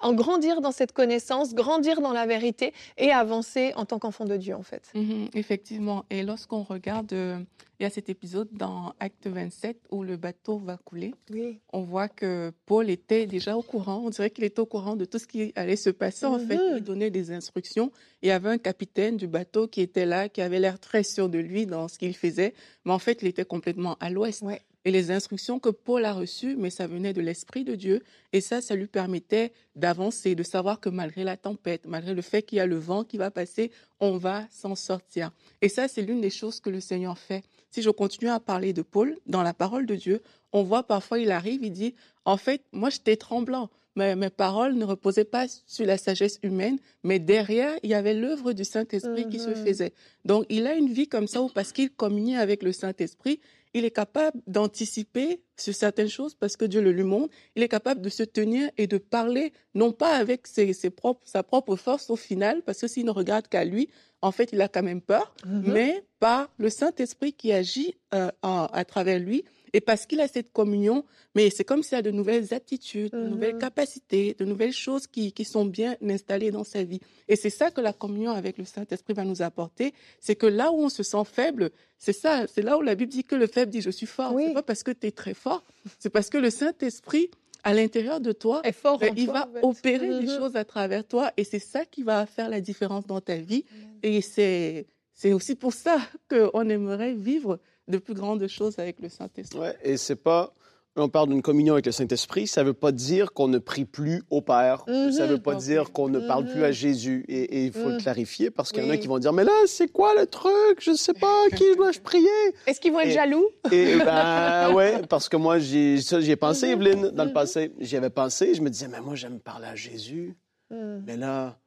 en 0.00 0.14
grandir 0.14 0.60
dans 0.60 0.72
cette 0.72 0.92
connaissance, 0.92 1.54
grandir 1.54 2.00
dans 2.00 2.12
la 2.12 2.26
vérité 2.26 2.72
et 2.96 3.10
avancer 3.10 3.72
en 3.76 3.84
tant 3.84 3.98
qu'enfant 3.98 4.24
de 4.24 4.36
Dieu 4.36 4.54
en 4.54 4.62
fait. 4.62 4.90
Mhm, 4.94 5.28
effectivement. 5.34 6.04
Et 6.10 6.22
lorsqu'on 6.22 6.62
regarde, 6.62 7.12
euh, 7.12 7.38
il 7.78 7.82
y 7.82 7.86
a 7.86 7.90
cet 7.90 8.08
épisode 8.08 8.48
dans 8.52 8.94
Acte 9.00 9.26
27 9.26 9.76
où 9.90 10.02
le 10.02 10.16
bateau 10.16 10.58
va 10.58 10.78
couler. 10.78 11.14
Oui. 11.30 11.58
On 11.72 11.82
voit 11.82 12.08
que 12.08 12.52
Paul 12.64 12.88
était 12.88 13.26
déjà 13.26 13.56
au 13.56 13.62
courant. 13.62 14.02
On 14.04 14.10
dirait 14.10 14.30
qu'il 14.30 14.44
était 14.44 14.60
au 14.60 14.66
courant 14.66 14.96
de 14.96 15.04
tout 15.04 15.18
ce 15.18 15.26
qui 15.26 15.52
allait 15.56 15.76
se 15.76 15.90
passer. 15.90 16.24
En 16.24 16.38
fait, 16.38 16.56
mhm. 16.56 16.76
il 16.78 16.82
donnait 16.82 17.10
des 17.10 17.32
instructions. 17.32 17.90
Il 18.22 18.28
y 18.28 18.32
avait 18.32 18.48
un 18.48 18.58
capitaine 18.58 19.16
du 19.16 19.26
bateau 19.26 19.68
qui 19.68 19.82
était 19.82 20.06
là, 20.06 20.28
qui 20.28 20.40
avait 20.40 20.58
l'air 20.58 20.78
très 20.78 21.02
sûr 21.02 21.28
de 21.28 21.38
lui 21.38 21.66
dans 21.66 21.88
ce 21.88 21.98
qu'il 21.98 22.16
faisait, 22.16 22.54
mais 22.84 22.92
en 22.92 22.98
fait, 22.98 23.20
il 23.20 23.28
était 23.28 23.44
complètement 23.44 23.96
à 24.00 24.08
l'ouest. 24.10 24.42
Et 24.86 24.92
les 24.92 25.10
instructions 25.10 25.58
que 25.58 25.68
Paul 25.68 26.04
a 26.04 26.12
reçues, 26.12 26.54
mais 26.56 26.70
ça 26.70 26.86
venait 26.86 27.12
de 27.12 27.20
l'Esprit 27.20 27.64
de 27.64 27.74
Dieu. 27.74 28.04
Et 28.32 28.40
ça, 28.40 28.60
ça 28.60 28.76
lui 28.76 28.86
permettait 28.86 29.52
d'avancer, 29.74 30.36
de 30.36 30.44
savoir 30.44 30.78
que 30.78 30.88
malgré 30.88 31.24
la 31.24 31.36
tempête, 31.36 31.86
malgré 31.86 32.14
le 32.14 32.22
fait 32.22 32.42
qu'il 32.42 32.58
y 32.58 32.60
a 32.60 32.66
le 32.66 32.76
vent 32.76 33.02
qui 33.02 33.16
va 33.16 33.32
passer, 33.32 33.72
on 33.98 34.16
va 34.16 34.46
s'en 34.52 34.76
sortir. 34.76 35.32
Et 35.60 35.68
ça, 35.68 35.88
c'est 35.88 36.02
l'une 36.02 36.20
des 36.20 36.30
choses 36.30 36.60
que 36.60 36.70
le 36.70 36.78
Seigneur 36.78 37.18
fait. 37.18 37.42
Si 37.72 37.82
je 37.82 37.90
continue 37.90 38.30
à 38.30 38.38
parler 38.38 38.72
de 38.72 38.82
Paul, 38.82 39.18
dans 39.26 39.42
la 39.42 39.52
parole 39.52 39.86
de 39.86 39.96
Dieu, 39.96 40.22
on 40.52 40.62
voit 40.62 40.84
parfois, 40.84 41.18
il 41.18 41.32
arrive, 41.32 41.64
il 41.64 41.72
dit, 41.72 41.96
en 42.24 42.36
fait, 42.36 42.62
moi, 42.70 42.88
j'étais 42.88 43.16
tremblant. 43.16 43.70
Mais 43.96 44.14
mes 44.14 44.30
paroles 44.30 44.74
ne 44.74 44.84
reposaient 44.84 45.24
pas 45.24 45.46
sur 45.66 45.84
la 45.84 45.98
sagesse 45.98 46.38
humaine, 46.44 46.78
mais 47.02 47.18
derrière, 47.18 47.74
il 47.82 47.90
y 47.90 47.94
avait 47.94 48.14
l'œuvre 48.14 48.52
du 48.52 48.64
Saint-Esprit 48.64 49.28
qui 49.28 49.40
se 49.40 49.48
mhm. 49.48 49.66
faisait. 49.66 49.92
Donc, 50.24 50.46
il 50.48 50.68
a 50.68 50.74
une 50.74 50.92
vie 50.92 51.08
comme 51.08 51.26
ça 51.26 51.42
où, 51.42 51.48
parce 51.48 51.72
qu'il 51.72 51.90
communiait 51.90 52.36
avec 52.36 52.62
le 52.62 52.72
Saint-Esprit, 52.72 53.40
il 53.76 53.84
est 53.84 53.90
capable 53.90 54.40
d'anticiper 54.46 55.42
sur 55.58 55.74
certaines 55.74 56.08
choses 56.08 56.34
parce 56.34 56.56
que 56.56 56.64
Dieu 56.64 56.80
le 56.80 56.92
lui 56.92 57.02
montre. 57.02 57.34
Il 57.56 57.62
est 57.62 57.68
capable 57.68 58.00
de 58.00 58.08
se 58.08 58.22
tenir 58.22 58.70
et 58.78 58.86
de 58.86 58.96
parler, 58.96 59.52
non 59.74 59.92
pas 59.92 60.16
avec 60.16 60.46
ses, 60.46 60.72
propres, 60.88 61.20
sa 61.26 61.42
propre 61.42 61.76
force 61.76 62.08
au 62.08 62.16
final, 62.16 62.62
parce 62.62 62.80
que 62.80 62.88
s'il 62.88 63.04
ne 63.04 63.10
regarde 63.10 63.48
qu'à 63.48 63.66
lui, 63.66 63.90
en 64.22 64.32
fait, 64.32 64.48
il 64.54 64.62
a 64.62 64.68
quand 64.68 64.82
même 64.82 65.02
peur, 65.02 65.34
mhm. 65.44 65.72
mais 65.74 66.04
par 66.20 66.48
le 66.56 66.70
Saint-Esprit 66.70 67.34
qui 67.34 67.52
agit 67.52 67.96
euh, 68.14 68.30
à 68.42 68.84
travers 68.86 69.18
lui 69.18 69.44
et 69.76 69.82
parce 69.82 70.06
qu'il 70.06 70.22
a 70.22 70.26
cette 70.26 70.54
communion, 70.54 71.04
mais 71.34 71.50
c'est 71.50 71.62
comme 71.62 71.82
s'il 71.82 71.98
a 71.98 72.02
de 72.02 72.10
nouvelles 72.10 72.54
attitudes, 72.54 73.12
de 73.12 73.28
nouvelles 73.28 73.56
mhm. 73.56 73.60
capacités, 73.60 74.34
de 74.38 74.46
nouvelles 74.46 74.72
choses 74.72 75.06
qui, 75.06 75.32
qui 75.32 75.44
sont 75.44 75.66
bien 75.66 75.96
installées 76.02 76.50
dans 76.50 76.64
sa 76.64 76.82
vie. 76.82 76.98
Et 77.28 77.36
c'est 77.36 77.50
ça 77.50 77.70
que 77.70 77.82
la 77.82 77.92
communion 77.92 78.30
avec 78.30 78.56
le 78.56 78.64
Saint-Esprit 78.64 79.12
va 79.12 79.26
nous 79.26 79.42
apporter. 79.42 79.92
C'est 80.18 80.34
que 80.34 80.46
là 80.46 80.72
où 80.72 80.76
on 80.76 80.88
se 80.88 81.02
sent 81.02 81.24
faible, 81.30 81.72
c'est 81.98 82.14
ça, 82.14 82.46
c'est 82.46 82.62
là 82.62 82.78
où 82.78 82.80
la 82.80 82.94
Bible 82.94 83.12
dit 83.12 83.22
que 83.22 83.36
le 83.36 83.46
faible 83.46 83.70
dit 83.70 83.82
je 83.82 83.90
suis 83.90 84.06
fort. 84.06 84.32
Oui. 84.32 84.44
C'est 84.46 84.54
pas 84.54 84.62
parce 84.62 84.82
que 84.82 84.92
tu 84.92 85.08
es 85.08 85.10
très 85.10 85.34
fort, 85.34 85.62
c'est 85.98 86.08
parce 86.08 86.30
que 86.30 86.38
le 86.38 86.48
Saint-Esprit 86.48 87.30
à 87.62 87.74
l'intérieur 87.74 88.22
de 88.22 88.32
toi, 88.32 88.62
fort 88.72 88.98
ben, 88.98 89.12
il 89.14 89.26
va 89.26 89.46
opérer 89.60 90.08
des 90.08 90.26
mhm. 90.26 90.38
choses 90.38 90.56
à 90.56 90.64
travers 90.64 91.06
toi 91.06 91.32
et 91.36 91.44
c'est 91.44 91.58
ça 91.58 91.84
qui 91.84 92.02
va 92.02 92.24
faire 92.24 92.48
la 92.48 92.62
différence 92.62 93.06
dans 93.06 93.20
ta 93.20 93.36
vie. 93.36 93.66
Et 94.02 94.22
c'est, 94.22 94.86
c'est 95.12 95.34
aussi 95.34 95.54
pour 95.54 95.74
ça 95.74 95.98
qu'on 96.30 96.66
aimerait 96.70 97.12
vivre 97.12 97.58
de 97.88 97.98
plus 97.98 98.14
grandes 98.14 98.46
choses 98.46 98.78
avec 98.78 99.00
le 99.00 99.08
Saint-Esprit. 99.08 99.58
Ouais, 99.58 99.76
et 99.82 99.96
c'est 99.96 100.16
pas 100.16 100.52
on 100.96 101.08
parle 101.08 101.28
d'une 101.28 101.42
communion 101.42 101.74
avec 101.74 101.86
le 101.86 101.92
Saint-Esprit, 101.92 102.46
ça 102.46 102.62
ne 102.62 102.68
veut 102.68 102.74
pas 102.74 102.92
dire 102.92 103.32
qu'on 103.32 103.48
ne 103.48 103.58
prie 103.58 103.84
plus 103.84 104.22
au 104.30 104.40
Père. 104.40 104.84
Ça 104.86 105.26
ne 105.26 105.32
veut 105.32 105.40
pas 105.40 105.54
dire 105.54 105.92
qu'on 105.92 106.08
ne 106.08 106.20
parle 106.20 106.46
plus 106.46 106.64
à 106.64 106.68
mhm. 106.68 106.72
Jésus. 106.72 107.24
Et 107.28 107.66
il 107.66 107.72
faut 107.72 107.88
le 107.88 107.94
mhm. 107.94 108.00
clarifier 108.00 108.50
parce 108.50 108.72
qu'il 108.72 108.84
y 108.84 108.86
en 108.86 108.90
a 108.90 108.96
qui 108.96 109.06
vont 109.06 109.18
dire 109.18 109.32
Mais 109.32 109.44
là, 109.44 109.52
c'est 109.66 109.88
quoi 109.88 110.14
le 110.18 110.26
truc? 110.26 110.80
Je 110.80 110.92
ne 110.92 110.96
sais 110.96 111.14
pas, 111.14 111.44
qui 111.54 111.76
dois-je 111.76 112.00
prier 112.00 112.28
Est-ce 112.66 112.80
qu'ils 112.80 112.92
vont 112.92 113.00
être 113.00 113.12
jaloux? 113.12 113.46
Et 113.70 113.96
ben, 113.96 114.72
ouais, 114.72 115.02
parce 115.08 115.28
que 115.28 115.36
moi, 115.36 115.58
j'y 115.58 115.98
ai 115.98 116.36
pensé, 116.36 116.68
Evelyne, 116.68 117.10
dans 117.10 117.24
le 117.24 117.32
passé. 117.32 117.72
J'y 117.80 117.96
avais 117.96 118.10
pensé. 118.10 118.54
Je 118.54 118.62
me 118.62 118.70
disais 118.70 118.88
Mais 118.88 119.00
moi, 119.00 119.14
j'aime 119.14 119.40
parler 119.40 119.66
à 119.66 119.74
Jésus. 119.74 120.36
Mais 120.70 121.16
là, 121.16 121.58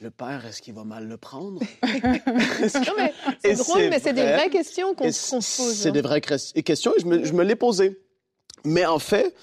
le 0.00 0.10
père, 0.10 0.44
est-ce 0.46 0.60
qu'il 0.60 0.74
va 0.74 0.84
mal 0.84 1.06
le 1.06 1.16
prendre? 1.16 1.60
c'est 3.42 3.54
drôle, 3.54 3.88
mais 3.90 4.00
c'est 4.00 4.12
des 4.12 4.24
vraies 4.24 4.50
questions 4.50 4.94
qu'on 4.94 5.10
se 5.10 5.30
pose. 5.30 5.44
C'est 5.44 5.92
des 5.92 6.00
vraies 6.00 6.20
questions 6.20 6.92
et 6.96 7.00
je 7.00 7.06
me, 7.06 7.24
je 7.24 7.32
me 7.32 7.44
l'ai 7.44 7.56
posé. 7.56 7.98
Mais 8.64 8.84
en 8.84 8.98
fait, 8.98 9.34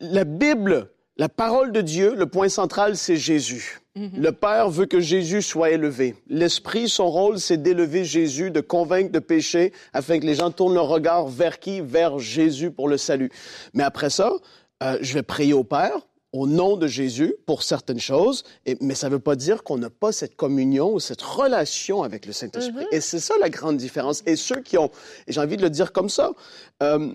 la 0.00 0.24
Bible, 0.24 0.90
la 1.16 1.28
parole 1.28 1.72
de 1.72 1.80
Dieu, 1.80 2.14
le 2.14 2.26
point 2.26 2.48
central, 2.48 2.96
c'est 2.96 3.16
Jésus. 3.16 3.80
Mm-hmm. 3.96 4.20
Le 4.20 4.32
Père 4.32 4.70
veut 4.70 4.86
que 4.86 5.00
Jésus 5.00 5.42
soit 5.42 5.70
élevé. 5.70 6.16
L'Esprit, 6.26 6.88
son 6.88 7.10
rôle, 7.10 7.38
c'est 7.38 7.62
d'élever 7.62 8.04
Jésus, 8.04 8.50
de 8.50 8.60
convaincre 8.60 9.12
de 9.12 9.18
péché, 9.18 9.72
afin 9.92 10.18
que 10.18 10.26
les 10.26 10.34
gens 10.34 10.50
tournent 10.50 10.74
leur 10.74 10.88
regard 10.88 11.28
vers 11.28 11.58
qui? 11.58 11.80
Vers 11.80 12.18
Jésus 12.18 12.70
pour 12.70 12.88
le 12.88 12.96
salut. 12.96 13.30
Mais 13.74 13.82
après 13.82 14.10
ça, 14.10 14.32
euh, 14.82 14.98
je 15.00 15.14
vais 15.14 15.22
prier 15.22 15.52
au 15.52 15.64
Père, 15.64 15.98
au 16.32 16.46
nom 16.46 16.76
de 16.76 16.86
Jésus 16.86 17.34
pour 17.46 17.62
certaines 17.62 18.00
choses, 18.00 18.42
et, 18.64 18.76
mais 18.80 18.94
ça 18.94 19.08
ne 19.08 19.12
veut 19.14 19.18
pas 19.20 19.36
dire 19.36 19.62
qu'on 19.62 19.76
n'a 19.76 19.90
pas 19.90 20.12
cette 20.12 20.34
communion 20.34 20.94
ou 20.94 21.00
cette 21.00 21.20
relation 21.20 22.02
avec 22.02 22.24
le 22.26 22.32
Saint-Esprit. 22.32 22.72
Mhm. 22.84 22.86
Et 22.90 23.00
c'est 23.00 23.20
ça 23.20 23.34
la 23.38 23.50
grande 23.50 23.76
différence. 23.76 24.22
Et 24.24 24.36
ceux 24.36 24.60
qui 24.62 24.78
ont, 24.78 24.90
et 25.26 25.32
j'ai 25.32 25.40
envie 25.40 25.58
de 25.58 25.62
le 25.62 25.70
dire 25.70 25.92
comme 25.92 26.08
ça, 26.08 26.32
euh, 26.82 27.10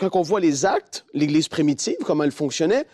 quand 0.00 0.16
on 0.16 0.22
voit 0.22 0.40
les 0.40 0.66
actes, 0.66 1.04
l'Église 1.14 1.48
primitive, 1.48 1.96
comment 2.04 2.24
elle 2.24 2.32
fonctionnait, 2.32 2.86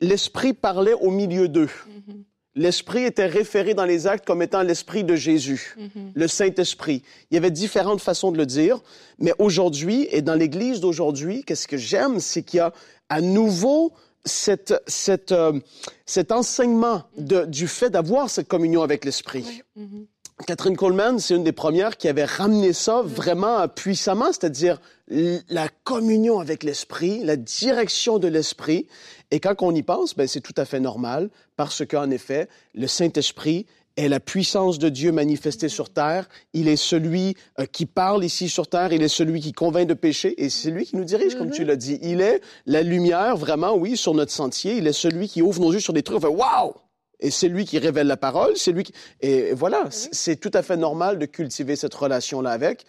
l'Esprit 0.00 0.54
parlait 0.54 0.94
au 0.94 1.10
milieu 1.10 1.48
d'eux. 1.48 1.70
Mhm. 2.08 2.24
L'Esprit 2.58 3.04
était 3.04 3.26
référé 3.26 3.74
dans 3.74 3.84
les 3.84 4.06
actes 4.06 4.24
comme 4.26 4.40
étant 4.40 4.62
l'Esprit 4.62 5.04
de 5.04 5.14
Jésus, 5.14 5.76
Mhm. 5.76 6.12
le 6.14 6.26
Saint-Esprit. 6.26 7.02
Il 7.30 7.34
y 7.34 7.36
avait 7.36 7.50
différentes 7.50 8.00
façons 8.00 8.32
de 8.32 8.38
le 8.38 8.46
dire, 8.46 8.80
mais 9.18 9.34
aujourd'hui, 9.38 10.08
et 10.10 10.22
dans 10.22 10.34
l'Église 10.34 10.80
d'aujourd'hui, 10.80 11.44
qu'est-ce 11.44 11.68
que 11.68 11.76
j'aime, 11.76 12.18
c'est 12.18 12.42
qu'il 12.42 12.56
y 12.58 12.60
a 12.60 12.72
à 13.10 13.20
nouveau 13.20 13.92
cette, 14.26 14.74
cette, 14.86 15.32
euh, 15.32 15.58
cet 16.04 16.30
enseignement 16.32 17.04
de- 17.16 17.46
du 17.46 17.66
fait 17.68 17.88
d'avoir 17.90 18.28
cette 18.28 18.48
communion 18.48 18.82
avec 18.82 19.04
l'Esprit. 19.04 19.62
Mhm. 19.76 20.06
Catherine 20.46 20.76
Coleman, 20.76 21.18
c'est 21.18 21.34
une 21.34 21.44
des 21.44 21.52
premières 21.52 21.96
qui 21.96 22.08
avait 22.08 22.26
ramené 22.26 22.74
ça 22.74 23.00
vraiment 23.02 23.60
euh, 23.60 23.66
puissamment, 23.68 24.26
c'est-à-dire 24.26 24.78
la 25.08 25.68
communion 25.84 26.40
avec 26.40 26.62
l'esprit, 26.62 27.22
la 27.24 27.36
direction 27.36 28.18
de 28.18 28.28
l'esprit. 28.28 28.86
Et 29.30 29.40
quand 29.40 29.54
on 29.60 29.74
y 29.74 29.82
pense, 29.82 30.14
ben, 30.14 30.26
c'est 30.28 30.42
tout 30.42 30.52
à 30.58 30.64
fait 30.66 30.80
normal 30.80 31.30
parce 31.56 31.86
qu'en 31.86 32.10
effet, 32.10 32.48
le 32.74 32.86
Saint-Esprit 32.86 33.66
est 33.96 34.08
la 34.08 34.20
puissance 34.20 34.78
de 34.78 34.88
Dieu 34.88 35.10
manifestée 35.12 35.68
sur 35.68 35.90
terre. 35.90 36.28
Il 36.52 36.68
est 36.68 36.76
celui 36.76 37.34
euh, 37.58 37.64
qui 37.66 37.86
parle 37.86 38.24
ici 38.24 38.48
sur 38.48 38.66
terre. 38.68 38.92
Il 38.92 39.02
est 39.02 39.08
celui 39.08 39.40
qui 39.40 39.52
convainc 39.52 39.86
de 39.88 39.94
péché 39.94 40.34
et 40.42 40.48
c'est 40.50 40.70
lui 40.70 40.84
qui 40.84 40.96
nous 40.96 41.04
dirige, 41.04 41.34
comme 41.36 41.50
tu 41.50 41.64
l'as 41.64 41.76
dit. 41.76 41.98
Il 42.02 42.20
est 42.20 42.40
la 42.66 42.82
lumière, 42.82 43.36
vraiment, 43.36 43.74
oui, 43.74 43.96
sur 43.96 44.14
notre 44.14 44.32
sentier. 44.32 44.76
Il 44.76 44.86
est 44.86 44.92
celui 44.92 45.28
qui 45.28 45.42
ouvre 45.42 45.60
nos 45.60 45.72
yeux 45.72 45.80
sur 45.80 45.92
des 45.92 46.02
trucs. 46.02 46.20
Fait 46.20 46.26
Waouh! 46.26 46.72
Et 47.20 47.30
c'est 47.30 47.48
lui 47.48 47.64
qui 47.64 47.78
révèle 47.78 48.06
la 48.08 48.18
parole, 48.18 48.52
c'est 48.56 48.72
lui 48.72 48.84
qui... 48.84 48.92
Et 49.22 49.54
voilà, 49.54 49.90
c- 49.90 50.10
c'est 50.12 50.36
tout 50.36 50.50
à 50.52 50.60
fait 50.62 50.76
normal 50.76 51.18
de 51.18 51.24
cultiver 51.24 51.74
cette 51.74 51.94
relation-là 51.94 52.50
avec. 52.50 52.84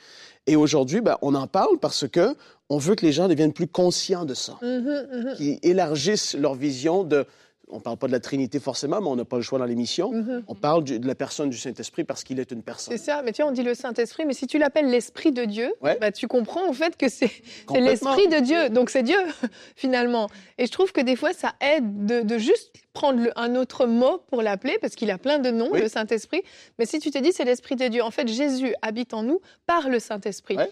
Et 0.48 0.58
aujourd'hui, 0.58 1.00
ben, 1.00 1.18
on 1.22 1.34
en 1.34 1.48
parle 1.48 1.78
parce 1.80 2.06
que 2.10 2.36
on 2.70 2.78
veut 2.78 2.96
que 2.96 3.06
les 3.06 3.14
gens 3.14 3.30
deviennent 3.30 3.54
plus 3.54 3.68
conscients 3.68 4.26
de 4.26 4.34
ça, 4.34 4.58
Mhm, 4.62 5.08
mhm. 5.14 5.36
qu'ils 5.38 5.60
élargissent 5.64 6.34
leur 6.36 6.56
vision 6.56 7.06
de... 7.06 7.26
On 7.70 7.82
parle 7.82 7.98
pas 7.98 8.08
de 8.08 8.14
la 8.14 8.22
Trinité 8.22 8.60
forcément, 8.62 9.02
mais 9.02 9.08
on 9.08 9.18
n'a 9.18 9.26
pas 9.26 9.36
le 9.36 9.42
choix 9.42 9.60
dans 9.60 9.66
l'émission. 9.66 10.12
Mhm. 10.12 10.44
On 10.48 10.56
parle 10.56 10.86
du- 10.86 11.00
de 11.00 11.08
la 11.08 11.16
personne 11.16 11.50
du 11.50 11.58
Saint-Esprit 11.58 12.06
parce 12.06 12.24
qu'il 12.24 12.40
est 12.40 12.50
une 12.52 12.64
personne. 12.64 12.96
C'est 12.98 13.04
ça, 13.04 13.22
mais 13.24 13.34
tu 13.34 13.42
vois, 13.42 13.52
on 13.52 13.54
dit 13.54 13.62
le 13.64 13.74
Saint-Esprit, 13.74 14.26
mais 14.26 14.34
si 14.34 14.48
tu 14.48 14.58
l'appelles 14.58 14.90
l'Esprit 14.90 15.34
de 15.34 15.44
Dieu, 15.44 15.74
Ouais. 15.82 15.98
bah, 16.00 16.14
tu 16.14 16.28
comprends 16.30 16.66
en 16.68 16.72
fait 16.72 16.96
que 16.96 17.10
c'est 17.10 17.30
l'Esprit 17.76 18.30
de 18.30 18.40
Dieu, 18.40 18.70
donc 18.70 18.90
c'est 18.90 19.04
Dieu 19.04 19.18
finalement. 19.76 20.30
Et 20.58 20.66
je 20.66 20.72
trouve 20.72 20.92
que 20.94 21.02
des 21.02 21.16
fois, 21.16 21.34
ça 21.34 21.54
aide 21.62 22.06
de, 22.06 22.22
de 22.22 22.38
juste 22.38 22.72
prendre 22.94 23.20
le- 23.22 23.38
un 23.38 23.56
autre 23.56 23.86
mot 23.86 24.20
pour 24.28 24.42
l'appeler, 24.42 24.78
parce 24.80 24.96
qu'il 24.96 25.12
a 25.12 25.18
plein 25.18 25.40
de 25.40 25.50
noms, 25.52 25.70
Oui. 25.72 25.82
le 25.82 25.90
Saint-Esprit. 25.90 26.42
Mais 26.80 26.86
si 26.86 27.00
tu 27.00 27.12
te 27.12 27.18
dis 27.18 27.32
c'est 27.34 27.46
l'Esprit 27.46 27.76
de 27.76 27.88
Dieu, 27.88 28.02
en 28.02 28.12
fait, 28.12 28.28
Jésus 28.28 28.74
habite 28.82 29.14
en 29.14 29.24
nous 29.24 29.42
par 29.66 29.90
le 29.90 30.00
Saint-Esprit. 30.00 30.56
Ouais. 30.56 30.70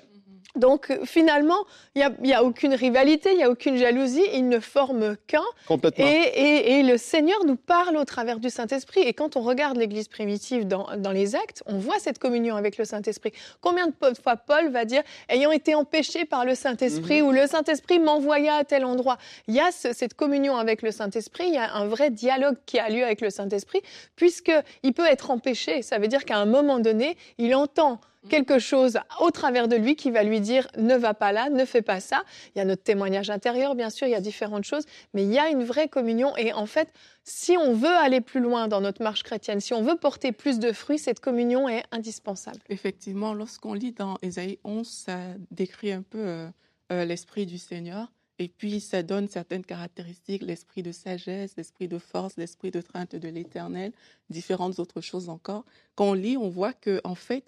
Donc 0.56 0.90
euh, 0.92 1.06
finalement, 1.06 1.58
il 1.96 2.08
n'y 2.22 2.34
a, 2.34 2.44
aucune 2.44 2.74
rivalité, 2.74 3.32
il 3.32 3.38
n'y 3.38 3.44
a 3.44 3.50
aucune 3.50 3.78
jalousie, 3.78 4.24
ils 4.34 4.48
ne 4.48 4.60
forment 4.60 5.16
qu'un. 5.28 5.42
Complètement. 5.68 6.06
Et, 6.06 6.12
et- 6.12 6.80
et 6.80 6.84
le 6.84 6.98
Seigneur 6.98 7.44
nous 7.46 7.56
parle 7.56 7.98
au 7.98 8.06
travers 8.06 8.40
du 8.40 8.50
Saint-Esprit. 8.50 9.02
Et 9.02 9.14
quand 9.14 9.36
on 9.36 9.42
regarde 9.42 9.78
l'Église 9.78 10.08
primitive 10.08 10.68
dans, 10.68 10.88
dans 10.98 11.12
les 11.12 11.36
actes, 11.36 11.64
on 11.66 11.78
voit 11.78 12.00
cette 12.00 12.20
communion 12.20 12.56
avec 12.56 12.78
le 12.78 12.86
Saint-Esprit. 12.86 13.32
Combien 13.62 13.88
de 13.88 13.94
fois 14.22 14.36
Paul 14.38 14.70
va 14.70 14.86
dire, 14.86 15.04
ayant 15.30 15.52
été 15.52 15.76
empêché 15.76 16.26
par 16.26 16.46
le 16.46 16.56
Saint-Esprit, 16.56 17.22
ou 17.22 17.32
le 17.32 17.48
Saint-Esprit 17.48 18.00
m'envoya 18.00 18.56
à 18.56 18.64
tel 18.64 18.86
endroit. 18.86 19.18
Il 19.48 19.56
y 19.56 19.60
a 19.60 19.72
ce- 19.72 19.94
cette 19.94 20.14
communion 20.14 20.56
avec 20.58 20.82
le 20.82 20.92
Saint-Esprit, 20.92 21.46
il 21.48 21.54
y 21.54 21.58
a 21.58 21.74
un 21.76 21.88
vrai 21.88 22.10
dialogue 22.10 22.56
qui 22.66 22.80
a 22.80 22.90
lieu 22.90 23.04
avec 23.04 23.22
le 23.22 23.30
Saint-Esprit, 23.30 23.82
puisqu'il 24.16 24.94
peut 24.94 25.06
être 25.06 25.32
empêché. 25.32 25.82
Ça 25.82 25.98
veut 26.00 26.08
dire 26.08 26.26
qu'à 26.26 26.38
un 26.38 26.46
moment 26.46 26.80
donné, 26.80 27.18
il 27.38 27.54
entend 27.56 28.00
quelque 28.28 28.60
chose 28.60 28.98
au 29.20 29.32
travers 29.32 29.68
de 29.68 29.76
lui 29.76 29.96
qui 29.96 30.12
va 30.12 30.24
lui 30.24 30.42
dire 30.42 30.68
ne 30.78 30.96
va 30.96 31.14
pas 31.14 31.32
là, 31.32 31.50
ne 31.50 31.66
fais 31.66 31.82
pas 31.82 32.00
ça. 32.00 32.24
Il 32.56 32.60
y 32.60 32.62
a 32.62 32.66
notre 32.66 32.84
témoignage 32.84 33.30
intérieur, 33.30 33.76
bien 33.76 33.90
sûr, 33.90 34.08
il 34.08 34.12
y 34.12 34.16
a 34.16 34.22
différentes 34.22 34.64
choses, 34.64 34.86
mais 35.14 35.24
il 35.24 35.32
y 35.32 35.40
a 35.40 35.50
une 35.50 35.64
vraie 35.64 35.88
communion. 35.88 36.36
Et 36.38 36.54
en 36.54 36.66
fait, 36.66 36.90
si 37.24 37.58
on 37.58 37.74
veut 37.74 37.88
aller 37.88 38.22
plus 38.22 38.40
loin 38.40 38.68
dans 38.68 38.82
notre 38.82 39.02
marche 39.04 39.24
chrétienne, 39.24 39.60
si 39.60 39.74
on 39.74 39.82
veut 39.82 39.96
porter 39.96 40.32
plus 40.32 40.60
de 40.60 40.72
fruits, 40.72 41.00
cette 41.00 41.20
communion 41.20 41.68
est 41.68 41.84
indispensable. 41.92 42.60
Effectivement, 42.70 43.34
lorsqu'on 43.34 43.74
lit 43.74 43.92
dans 43.92 44.18
Ésaïe 44.22 44.60
11, 44.64 44.88
ça 44.88 45.20
décrit 45.52 45.92
un 45.92 46.02
peu 46.02 46.20
euh, 46.20 46.48
euh, 46.92 47.06
l'esprit 47.06 47.46
du 47.46 47.58
Seigneur. 47.58 48.12
Et 48.38 48.50
puis, 48.50 48.82
ça 48.82 49.02
donne 49.02 49.30
certaines 49.30 49.64
caractéristiques, 49.64 50.44
l'esprit 50.44 50.84
de 50.84 50.92
sagesse, 50.92 51.56
l'esprit 51.56 51.88
de 51.88 51.98
force, 51.98 52.36
l'esprit 52.36 52.70
de 52.70 52.82
crainte 52.82 53.16
de 53.16 53.30
l'éternel, 53.30 53.94
différentes 54.30 54.78
autres 54.80 55.00
choses 55.00 55.30
encore. 55.30 55.64
Quand 55.96 56.10
on 56.10 56.14
lit, 56.14 56.36
on 56.36 56.50
voit 56.50 56.74
que, 56.74 57.00
en 57.06 57.16
fait, 57.16 57.46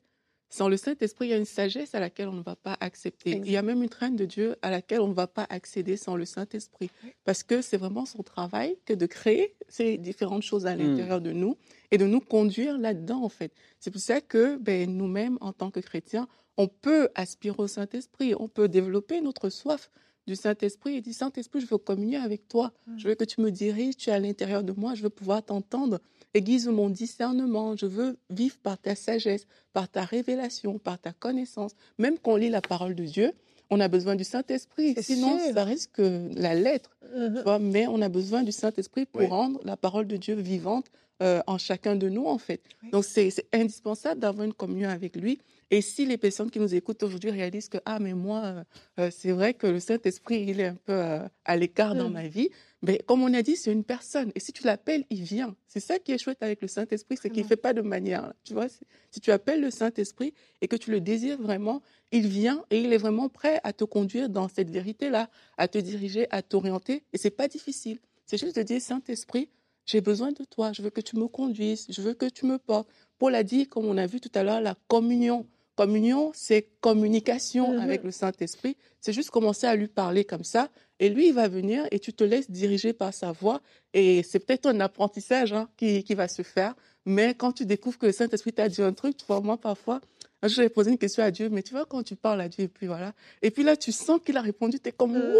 sans 0.49 0.69
le 0.69 0.77
Saint-Esprit, 0.77 1.27
il 1.27 1.29
y 1.31 1.33
a 1.33 1.37
une 1.37 1.45
sagesse 1.45 1.93
à 1.93 1.99
laquelle 1.99 2.29
on 2.29 2.33
ne 2.33 2.41
va 2.41 2.55
pas 2.55 2.77
accepter. 2.79 3.41
Il 3.43 3.51
y 3.51 3.57
a 3.57 3.61
même 3.61 3.83
une 3.83 3.89
crainte 3.89 4.15
de 4.15 4.25
Dieu 4.25 4.55
à 4.61 4.69
laquelle 4.69 5.01
on 5.01 5.09
ne 5.09 5.13
va 5.13 5.27
pas 5.27 5.45
accéder 5.49 5.97
sans 5.97 6.15
le 6.15 6.25
Saint-Esprit. 6.25 6.89
Parce 7.25 7.43
que 7.43 7.61
c'est 7.61 7.77
vraiment 7.77 8.05
son 8.05 8.23
travail 8.23 8.77
que 8.85 8.93
de 8.93 9.05
créer 9.05 9.55
ces 9.67 9.97
différentes 9.97 10.43
choses 10.43 10.65
à 10.65 10.75
l'intérieur 10.75 11.19
de 11.21 11.31
nous 11.31 11.57
et 11.91 11.97
de 11.97 12.05
nous 12.05 12.21
conduire 12.21 12.77
là-dedans, 12.77 13.23
en 13.23 13.29
fait. 13.29 13.51
C'est 13.79 13.91
pour 13.91 14.01
ça 14.01 14.21
que 14.21 14.57
ben, 14.57 14.89
nous-mêmes, 14.89 15.37
en 15.41 15.51
tant 15.51 15.69
que 15.69 15.79
chrétiens, 15.79 16.27
on 16.57 16.67
peut 16.67 17.09
aspirer 17.15 17.55
au 17.59 17.67
Saint-Esprit, 17.67 18.33
on 18.39 18.47
peut 18.47 18.67
développer 18.67 19.21
notre 19.21 19.49
soif 19.49 19.91
du 20.27 20.35
Saint-Esprit 20.35 20.97
et 20.97 21.01
dire 21.01 21.13
Saint-Esprit, 21.13 21.61
je 21.61 21.67
veux 21.67 21.77
communier 21.77 22.17
avec 22.17 22.47
toi, 22.47 22.71
je 22.97 23.07
veux 23.07 23.15
que 23.15 23.23
tu 23.23 23.41
me 23.41 23.49
diriges, 23.49 23.95
tu 23.95 24.09
es 24.09 24.13
à 24.13 24.19
l'intérieur 24.19 24.63
de 24.63 24.73
moi, 24.73 24.93
je 24.93 25.01
veux 25.03 25.09
pouvoir 25.09 25.41
t'entendre, 25.41 25.99
aiguise 26.33 26.67
mon 26.67 26.89
discernement, 26.89 27.75
je 27.77 27.85
veux 27.85 28.17
vivre 28.29 28.57
par 28.61 28.77
ta 28.77 28.93
sagesse, 28.95 29.47
par 29.73 29.87
ta 29.89 30.03
révélation, 30.03 30.77
par 30.77 30.99
ta 30.99 31.13
connaissance. 31.13 31.71
Même 31.97 32.17
quand 32.19 32.33
on 32.33 32.35
lit 32.35 32.49
la 32.49 32.61
parole 32.61 32.93
de 32.93 33.05
Dieu, 33.05 33.31
on 33.69 33.79
a 33.79 33.87
besoin 33.87 34.15
du 34.15 34.23
Saint-Esprit, 34.23 34.95
sinon 35.01 35.39
sûr. 35.39 35.53
ça 35.53 35.63
risque 35.63 35.91
que 35.93 36.29
la 36.35 36.53
lettre 36.55 36.97
tu 37.01 37.41
vois, 37.43 37.59
mais 37.59 37.87
on 37.87 38.01
a 38.01 38.09
besoin 38.09 38.43
du 38.43 38.51
Saint-Esprit 38.51 39.05
pour 39.05 39.21
Oui. 39.21 39.27
rendre 39.27 39.59
la 39.63 39.77
parole 39.77 40.07
de 40.07 40.17
Dieu 40.17 40.35
vivante 40.35 40.87
euh, 41.23 41.41
en 41.47 41.57
chacun 41.57 41.95
de 41.95 42.09
nous, 42.09 42.25
en 42.25 42.37
fait. 42.37 42.61
Oui. 42.83 42.91
Donc, 42.91 43.03
c'est 43.03 43.29
c'est 43.31 43.47
indispensable 43.53 44.19
d'avoir 44.21 44.45
une 44.45 44.53
communion 44.53 44.89
avec 44.89 45.15
lui. 45.15 45.39
Et 45.69 45.81
si 45.81 46.05
les 46.05 46.17
personnes 46.17 46.49
qui 46.49 46.59
nous 46.59 46.73
écoutent 46.75 47.03
aujourd'hui 47.03 47.29
réalisent 47.29 47.67
que, 47.67 47.79
ah, 47.85 47.99
mais 47.99 48.13
moi, 48.13 48.41
euh, 48.45 48.63
euh, 48.99 49.09
c'est 49.11 49.31
vrai 49.31 49.53
que 49.53 49.67
le 49.67 49.79
Saint-Esprit, 49.81 50.45
il 50.47 50.61
est 50.61 50.67
un 50.67 50.75
peu 50.75 50.93
euh, 50.93 51.27
à 51.43 51.57
l'écart 51.57 51.93
dans 51.93 52.09
Mm. 52.09 52.13
ma 52.13 52.27
vie, 52.27 52.49
mais 52.81 52.99
comme 53.05 53.21
on 53.21 53.33
a 53.33 53.41
dit, 53.41 53.57
c'est 53.57 53.73
une 53.73 53.83
personne. 53.83 54.31
Et 54.35 54.39
si 54.39 54.53
tu 54.53 54.63
l'appelles, 54.63 55.03
il 55.09 55.23
vient. 55.23 55.55
C'est 55.67 55.81
ça 55.81 55.99
qui 55.99 56.13
est 56.13 56.17
chouette 56.17 56.41
avec 56.41 56.61
le 56.61 56.69
Saint-Esprit, 56.69 57.17
c'est 57.21 57.29
qu'il 57.29 57.43
ne 57.43 57.47
fait 57.47 57.57
pas 57.57 57.73
de 57.73 57.81
manière. 57.81 58.33
Tu 58.45 58.53
vois, 58.53 58.67
si 59.11 59.19
tu 59.19 59.31
appelles 59.31 59.59
le 59.61 59.71
Saint-Esprit 59.71 60.33
et 60.61 60.67
que 60.69 60.77
tu 60.77 60.89
le 60.91 61.01
désires 61.01 61.41
vraiment, 61.41 61.81
il 62.13 62.27
vient 62.27 62.63
et 62.69 62.79
il 62.79 62.93
est 62.93 62.97
vraiment 62.97 63.27
prêt 63.27 63.59
à 63.63 63.73
te 63.73 63.83
conduire 63.83 64.29
dans 64.29 64.47
cette 64.47 64.69
vérité-là, 64.69 65.29
à 65.57 65.67
te 65.67 65.77
diriger, 65.79 66.27
à 66.29 66.41
t'orienter. 66.41 67.03
Et 67.11 67.17
c'est 67.17 67.29
pas 67.31 67.47
difficile. 67.49 67.99
C'est 68.25 68.37
juste 68.37 68.55
de 68.55 68.63
dire, 68.63 68.79
Saint-Esprit, 68.79 69.49
j'ai 69.85 69.99
besoin 70.01 70.31
de 70.31 70.43
toi. 70.43 70.71
Je 70.71 70.81
veux 70.81 70.89
que 70.91 71.01
tu 71.01 71.17
me 71.17 71.27
conduises. 71.27 71.87
Je 71.89 72.01
veux 72.01 72.13
que 72.13 72.27
tu 72.27 72.45
me 72.45 72.57
portes. 72.57 72.89
Paul 73.17 73.33
a 73.35 73.43
dit, 73.43 73.67
comme 73.67 73.85
on 73.85 73.97
a 73.97 74.05
vu 74.05 74.19
tout 74.21 74.31
à 74.35 74.43
l'heure, 74.43 74.61
la 74.61 74.75
communion. 74.87 75.45
Communion, 75.77 76.31
c'est 76.33 76.63
communication 76.81 77.71
Mhm. 77.73 77.79
avec 77.81 78.03
le 78.03 78.11
Saint-Esprit. 78.11 78.75
C'est 78.99 79.13
juste 79.13 79.29
commencer 79.29 79.67
à 79.67 79.75
lui 79.75 79.87
parler 79.87 80.25
comme 80.25 80.43
ça. 80.43 80.69
Et 80.99 81.07
lui, 81.09 81.27
il 81.27 81.33
va 81.35 81.47
venir 81.47 81.85
et 81.91 81.99
tu 81.99 82.11
te 82.13 82.23
laisses 82.23 82.49
diriger 82.49 82.91
par 82.93 83.13
sa 83.13 83.31
voix. 83.31 83.61
Et 83.93 84.23
c'est 84.23 84.39
peut-être 84.39 84.65
un 84.65 84.79
apprentissage 84.79 85.53
hein, 85.53 85.69
qui, 85.77 86.03
qui 86.03 86.15
va 86.15 86.27
se 86.27 86.41
faire. 86.41 86.73
Mais 87.05 87.35
quand 87.35 87.51
tu 87.53 87.65
découvres 87.65 87.99
que 87.99 88.07
le 88.07 88.11
Saint-Esprit 88.11 88.51
t'a 88.53 88.67
dit 88.67 88.81
un 88.81 88.91
truc, 88.91 89.15
tu 89.17 89.25
vois, 89.27 89.39
moi, 89.39 89.57
parfois, 89.57 90.01
un 90.41 90.47
jour, 90.47 90.55
j'avais 90.57 90.69
posé 90.69 90.89
une 90.91 90.97
question 90.97 91.23
à 91.23 91.29
Dieu, 91.31 91.49
mais 91.49 91.61
tu 91.63 91.73
vois, 91.73 91.85
quand 91.85 92.01
tu 92.03 92.15
parles 92.15 92.41
à 92.41 92.49
Dieu, 92.49 92.63
et 92.65 92.67
puis 92.67 92.87
voilà. 92.87 93.13
Et 93.43 93.51
puis 93.51 93.63
là, 93.63 93.77
tu 93.77 93.91
sens 93.91 94.19
qu'il 94.25 94.35
a 94.37 94.41
répondu, 94.41 94.79
tu 94.79 94.89
es 94.89 94.91
comme, 94.91 95.13
Mhm. 95.13 95.33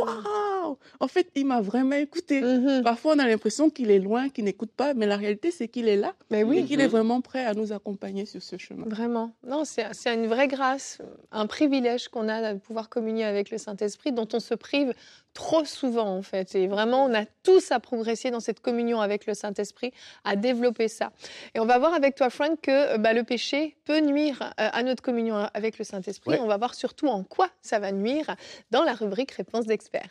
Waouh! 0.68 0.78
En 1.00 1.08
fait, 1.08 1.30
il 1.36 1.46
m'a 1.46 1.62
vraiment 1.62 1.96
écouté. 1.96 2.42
Mhm. 2.42 2.84
Parfois, 2.84 3.14
on 3.16 3.20
a 3.20 3.28
l'impression 3.28 3.70
qu'il 3.70 3.92
est 3.92 4.00
loin, 4.00 4.30
qu'il 4.30 4.46
n'écoute 4.46 4.72
pas, 4.72 4.94
mais 4.94 5.06
la 5.06 5.18
réalité, 5.18 5.52
c'est 5.52 5.68
qu'il 5.68 5.88
est 5.88 5.98
là 5.98 6.14
Mais 6.30 6.42
et 6.42 6.44
oui, 6.44 6.66
qu'il 6.66 6.82
est 6.82 6.88
vraiment 6.88 7.22
prêt 7.22 7.46
à 7.46 7.54
nous 7.54 7.72
accompagner 7.72 8.26
sur 8.26 8.42
ce 8.42 8.58
chemin. 8.58 8.86
Vraiment. 8.88 9.32
Non, 9.46 9.66
c'est 9.66 9.86
c'est 9.94 10.14
une 10.14 10.28
vraie 10.28 10.48
grâce, 10.48 11.00
un 11.32 11.48
privilège 11.48 12.08
qu'on 12.10 12.28
a 12.30 12.54
de 12.54 12.60
pouvoir 12.60 12.90
communier 12.90 13.24
avec 13.24 13.50
le 13.50 13.58
Saint-Esprit, 13.58 14.12
dont 14.12 14.28
on 14.34 14.40
se 14.40 14.54
prive 14.54 14.94
trop 15.38 15.66
souvent, 15.66 16.18
en 16.18 16.24
fait. 16.24 16.56
Et 16.56 16.66
vraiment, 16.66 17.06
on 17.06 17.14
a 17.14 17.26
tous 17.44 17.72
à 17.72 17.80
progresser 17.80 18.32
dans 18.32 18.40
cette 18.40 18.60
communion 18.60 19.02
avec 19.02 19.28
le 19.28 19.36
Saint-Esprit, 19.36 19.94
à 20.24 20.36
développer 20.36 20.88
ça. 20.88 21.12
Et 21.54 21.60
on 21.60 21.66
va 21.66 21.78
voir 21.78 21.94
avec 21.94 22.16
toi, 22.16 22.32
Frank, 22.32 22.60
que 22.60 22.96
euh, 22.96 22.98
bah, 22.98 23.14
le 23.14 23.24
péché 23.24 23.78
peut 23.86 24.00
nuire 24.00 24.42
euh, 24.60 24.70
à 24.74 24.82
notre 24.82 25.04
communion 25.04 25.36
avec 25.54 25.78
le 25.78 25.86
Saint-Esprit. 25.86 26.32
Ouais. 26.32 26.40
On 26.42 26.48
va 26.48 26.58
voir 26.58 26.74
surtout 26.74 27.08
en 27.08 27.24
quoi 27.24 27.50
ça 27.62 27.78
va 27.78 27.92
nuire 27.92 28.36
dans 28.72 28.84
la 28.84 28.94
rubrique 28.94 29.32
Réponse 29.32 29.68
d'experts. 29.68 30.10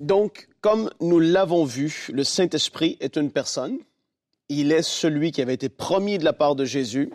Donc, 0.00 0.48
comme 0.62 0.88
nous 1.00 1.18
l'avons 1.18 1.64
vu, 1.64 2.08
le 2.14 2.24
Saint-Esprit 2.24 2.96
est 3.00 3.16
une 3.16 3.30
personne. 3.30 3.76
Il 4.48 4.72
est 4.72 4.82
celui 4.82 5.32
qui 5.32 5.42
avait 5.42 5.52
été 5.52 5.68
promis 5.68 6.16
de 6.16 6.24
la 6.24 6.32
part 6.32 6.54
de 6.54 6.64
Jésus. 6.64 7.10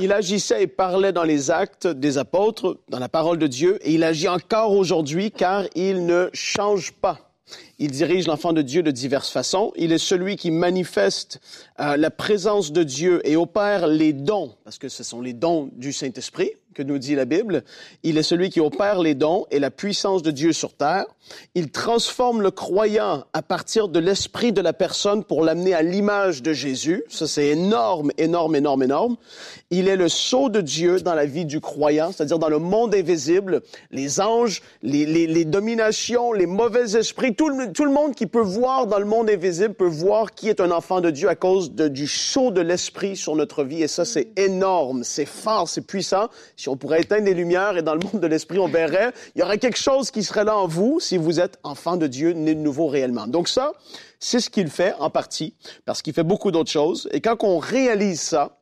Il 0.00 0.12
agissait 0.12 0.62
et 0.62 0.66
parlait 0.66 1.12
dans 1.12 1.24
les 1.24 1.50
actes 1.50 1.86
des 1.86 2.16
apôtres, 2.16 2.78
dans 2.88 2.98
la 2.98 3.10
parole 3.10 3.38
de 3.38 3.46
Dieu, 3.46 3.78
et 3.82 3.92
il 3.92 4.02
agit 4.02 4.28
encore 4.28 4.72
aujourd'hui 4.72 5.30
car 5.30 5.66
il 5.74 6.06
ne 6.06 6.30
change 6.32 6.92
pas. 6.92 7.32
Il 7.78 7.90
dirige 7.90 8.26
l'enfant 8.26 8.54
de 8.54 8.62
Dieu 8.62 8.82
de 8.82 8.90
diverses 8.90 9.30
façons. 9.30 9.70
Il 9.76 9.92
est 9.92 9.98
celui 9.98 10.36
qui 10.36 10.50
manifeste 10.50 11.38
euh, 11.80 11.98
la 11.98 12.10
présence 12.10 12.72
de 12.72 12.82
Dieu 12.82 13.20
et 13.28 13.36
opère 13.36 13.86
les 13.86 14.14
dons, 14.14 14.54
parce 14.64 14.78
que 14.78 14.88
ce 14.88 15.04
sont 15.04 15.20
les 15.20 15.34
dons 15.34 15.68
du 15.74 15.92
Saint-Esprit 15.92 16.52
que 16.74 16.82
nous 16.82 16.98
dit 16.98 17.14
la 17.14 17.24
Bible. 17.24 17.64
Il 18.02 18.18
est 18.18 18.22
celui 18.22 18.50
qui 18.50 18.60
opère 18.60 19.00
les 19.00 19.14
dons 19.14 19.46
et 19.50 19.58
la 19.58 19.70
puissance 19.70 20.22
de 20.22 20.30
Dieu 20.30 20.52
sur 20.52 20.74
terre. 20.74 21.06
Il 21.54 21.70
transforme 21.70 22.42
le 22.42 22.50
croyant 22.50 23.24
à 23.32 23.42
partir 23.42 23.88
de 23.88 23.98
l'esprit 23.98 24.52
de 24.52 24.60
la 24.60 24.72
personne 24.72 25.24
pour 25.24 25.44
l'amener 25.44 25.74
à 25.74 25.82
l'image 25.82 26.42
de 26.42 26.52
Jésus. 26.52 27.04
Ça, 27.08 27.26
c'est 27.26 27.48
énorme, 27.48 28.10
énorme, 28.18 28.56
énorme, 28.56 28.82
énorme. 28.82 29.16
Il 29.70 29.88
est 29.88 29.96
le 29.96 30.08
sceau 30.08 30.48
de 30.48 30.60
Dieu 30.60 31.00
dans 31.00 31.14
la 31.14 31.26
vie 31.26 31.44
du 31.44 31.60
croyant, 31.60 32.12
c'est-à-dire 32.12 32.38
dans 32.38 32.48
le 32.48 32.58
monde 32.58 32.94
invisible, 32.94 33.62
les 33.90 34.20
anges, 34.20 34.62
les, 34.82 35.44
dominations, 35.44 36.32
les 36.32 36.46
mauvais 36.46 36.96
esprits, 36.96 37.34
tout 37.34 37.48
le, 37.48 37.92
monde 37.92 38.14
qui 38.14 38.26
peut 38.26 38.40
voir 38.40 38.86
dans 38.86 38.98
le 38.98 39.04
monde 39.04 39.30
invisible 39.30 39.74
peut 39.74 39.84
voir 39.84 40.32
qui 40.32 40.48
est 40.48 40.60
un 40.60 40.70
enfant 40.70 41.00
de 41.00 41.10
Dieu 41.10 41.28
à 41.28 41.34
cause 41.34 41.72
du 41.72 42.06
sceau 42.06 42.50
de 42.50 42.60
l'esprit 42.60 43.16
sur 43.16 43.36
notre 43.36 43.64
vie. 43.64 43.82
Et 43.82 43.88
ça, 43.88 44.04
c'est 44.04 44.28
énorme, 44.36 45.04
c'est 45.04 45.26
fort, 45.26 45.68
c'est 45.68 45.86
puissant. 45.86 46.28
Si 46.62 46.68
on 46.68 46.76
pourrait 46.76 47.00
éteindre 47.00 47.24
les 47.24 47.34
lumières 47.34 47.76
et 47.76 47.82
dans 47.82 47.96
le 47.96 48.00
monde 48.00 48.22
de 48.22 48.26
l'esprit, 48.28 48.60
on 48.60 48.68
verrait, 48.68 49.12
il 49.34 49.40
y 49.40 49.42
aurait 49.42 49.58
quelque 49.58 49.80
chose 49.80 50.12
qui 50.12 50.22
serait 50.22 50.44
là 50.44 50.56
en 50.56 50.68
vous 50.68 51.00
si 51.00 51.16
vous 51.16 51.40
êtes 51.40 51.58
enfant 51.64 51.96
de 51.96 52.06
Dieu, 52.06 52.34
né 52.34 52.54
de 52.54 52.60
nouveau 52.60 52.86
réellement. 52.86 53.26
Donc 53.26 53.48
ça, 53.48 53.72
c'est 54.20 54.38
ce 54.38 54.48
qu'il 54.48 54.70
fait 54.70 54.94
en 55.00 55.10
partie, 55.10 55.56
parce 55.86 56.02
qu'il 56.02 56.12
fait 56.12 56.22
beaucoup 56.22 56.52
d'autres 56.52 56.70
choses. 56.70 57.08
Et 57.10 57.20
quand 57.20 57.42
on 57.42 57.58
réalise 57.58 58.20
ça, 58.20 58.60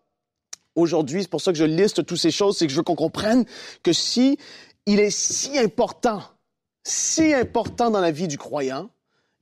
aujourd'hui, 0.76 1.20
c'est 1.20 1.28
pour 1.28 1.42
ça 1.42 1.52
que 1.52 1.58
je 1.58 1.64
liste 1.66 2.06
toutes 2.06 2.16
ces 2.16 2.30
choses, 2.30 2.56
c'est 2.56 2.66
que 2.66 2.72
je 2.72 2.78
veux 2.78 2.82
qu'on 2.82 2.96
comprenne 2.96 3.44
que 3.82 3.92
si 3.92 4.38
il 4.86 4.98
est 4.98 5.10
si 5.10 5.58
important, 5.58 6.22
si 6.82 7.34
important 7.34 7.90
dans 7.90 8.00
la 8.00 8.12
vie 8.12 8.28
du 8.28 8.38
croyant, 8.38 8.88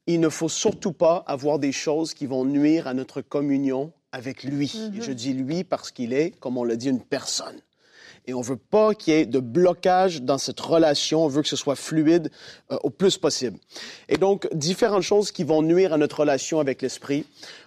il 0.09 0.19
ne 0.19 0.29
faut 0.29 0.49
surtout 0.49 0.93
pas 0.93 1.23
avoir 1.29 1.61
des 1.61 1.71
choses 1.71 2.13
qui 2.13 2.27
vont 2.27 2.45
nuire 2.45 2.89
à 2.89 2.95
notre 2.95 3.21
communion 3.21 3.93
avec 4.11 4.43
lui. 4.43 4.91
Et 4.97 5.01
je 5.01 5.13
dis 5.13 5.33
lui 5.33 5.63
parce 5.63 5.93
qu'il 5.93 6.13
est, 6.13 6.33
comme 6.41 6.59
on 6.59 6.65
l'a 6.65 6.75
dit, 6.75 6.89
une 6.89 7.05
personne. 7.05 7.61
Et 8.29 8.35
on 8.35 8.43
veut 8.43 8.59
pas 8.59 8.95
qu'il 8.95 9.15
y 9.15 9.17
ait 9.17 9.27
de 9.27 9.41
blocage 9.41 10.21
dans 10.21 10.37
cette 10.37 10.61
relation. 10.61 11.25
On 11.25 11.29
veut 11.29 11.41
que 11.41 11.49
ce 11.49 11.57
soit 11.57 11.77
fluide 11.77 12.31
euh, 12.71 12.77
au 12.83 12.91
plus 12.91 13.17
possible. 13.17 13.59
Et 14.11 14.19
donc, 14.19 14.47
différentes 14.55 15.03
choses 15.03 15.33
qui 15.33 15.45
vont 15.45 15.63
nuire 15.63 15.95
à 15.95 15.97
notre 15.97 16.21
relation 16.21 16.61
avec 16.61 16.83
l'Esprit. 16.83 17.25